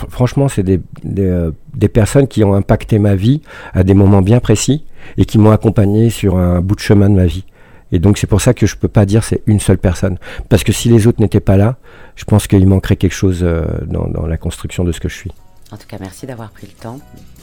franchement, 0.10 0.50
c'est 0.50 0.64
des, 0.64 0.82
euh, 1.20 1.52
des, 1.76 1.88
personnes 1.88 2.28
qui 2.28 2.44
ont 2.44 2.54
impacté 2.54 3.00
ma 3.00 3.16
vie 3.16 3.42
à 3.74 3.84
des 3.84 3.94
moments 3.94 4.22
bien 4.22 4.40
précis 4.40 4.86
et 5.18 5.26
qui 5.26 5.38
m'ont 5.38 5.52
accompagné 5.52 6.10
sur 6.10 6.38
un 6.38 6.62
bout 6.62 6.76
de 6.76 6.80
chemin 6.82 7.10
de 7.10 7.16
ma 7.16 7.26
vie. 7.26 7.46
Et 7.92 8.00
donc 8.00 8.18
c'est 8.18 8.28
pour 8.28 8.42
ça 8.42 8.54
que 8.54 8.66
je 8.66 8.76
peux 8.76 8.88
pas 8.88 9.06
dire 9.06 9.24
c'est 9.24 9.42
une 9.48 9.60
seule 9.60 9.78
personne. 9.78 10.18
Parce 10.48 10.64
que 10.64 10.72
si 10.72 10.90
les 10.90 11.08
autres 11.08 11.22
n'étaient 11.22 11.40
pas 11.40 11.58
là, 11.58 11.78
je 12.16 12.24
pense 12.26 12.48
qu'il 12.48 12.66
manquerait 12.68 12.96
quelque 12.96 13.14
chose 13.14 13.40
euh, 13.42 13.66
dans, 13.86 14.08
dans, 14.08 14.28
la 14.28 14.38
construction 14.38 14.84
de 14.84 14.92
ce 14.92 15.00
que 15.00 15.10
je 15.10 15.16
suis. 15.16 15.32
En 15.72 15.78
tout 15.78 15.88
cas, 15.88 15.98
merci 16.00 16.26
d'avoir 16.26 16.50
pris 16.52 16.68
le 16.68 16.74
temps 16.74 17.00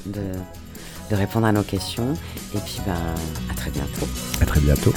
de, 0.07 0.21
de, 1.11 1.17
répondre 1.17 1.47
à 1.47 1.53
nos 1.53 1.63
questions. 1.63 2.15
Et 2.55 2.59
puis, 2.59 2.81
ben, 2.87 2.95
à 3.51 3.55
très 3.55 3.71
bientôt. 3.71 4.07
À 4.41 4.47
très 4.47 4.61
bientôt. 4.61 4.93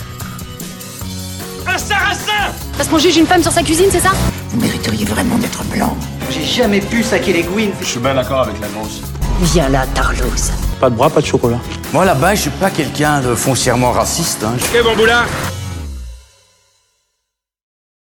Parce 2.77 2.89
qu'on 2.89 2.97
juge 2.97 3.17
une 3.17 3.27
femme 3.27 3.41
sur 3.41 3.51
sa 3.51 3.61
cuisine, 3.61 3.87
c'est 3.91 3.99
ça? 3.99 4.11
Vous 4.49 4.59
mériteriez 4.59 5.05
vraiment 5.05 5.37
d'être 5.37 5.63
blanc. 5.65 5.95
J'ai 6.29 6.43
jamais 6.43 6.79
pu 6.79 7.03
saquer 7.03 7.33
les 7.33 7.43
gouines. 7.43 7.71
Je 7.81 7.85
suis 7.85 7.99
bien 7.99 8.15
d'accord 8.15 8.41
avec 8.41 8.59
la 8.61 8.67
grosse. 8.67 9.01
Viens 9.41 9.69
là, 9.69 9.85
Tarlouse. 9.93 10.51
Pas 10.79 10.89
de 10.89 10.95
bras, 10.95 11.09
pas 11.09 11.21
de 11.21 11.25
chocolat. 11.25 11.59
Moi 11.93 12.05
là-bas, 12.05 12.35
je 12.35 12.41
suis 12.41 12.49
pas 12.51 12.69
quelqu'un 12.69 13.21
de 13.21 13.35
foncièrement 13.35 13.91
raciste. 13.91 14.43
Hein. 14.43 14.53
Ok, 14.57 14.83
bon 14.83 14.95
boulin 14.95 15.23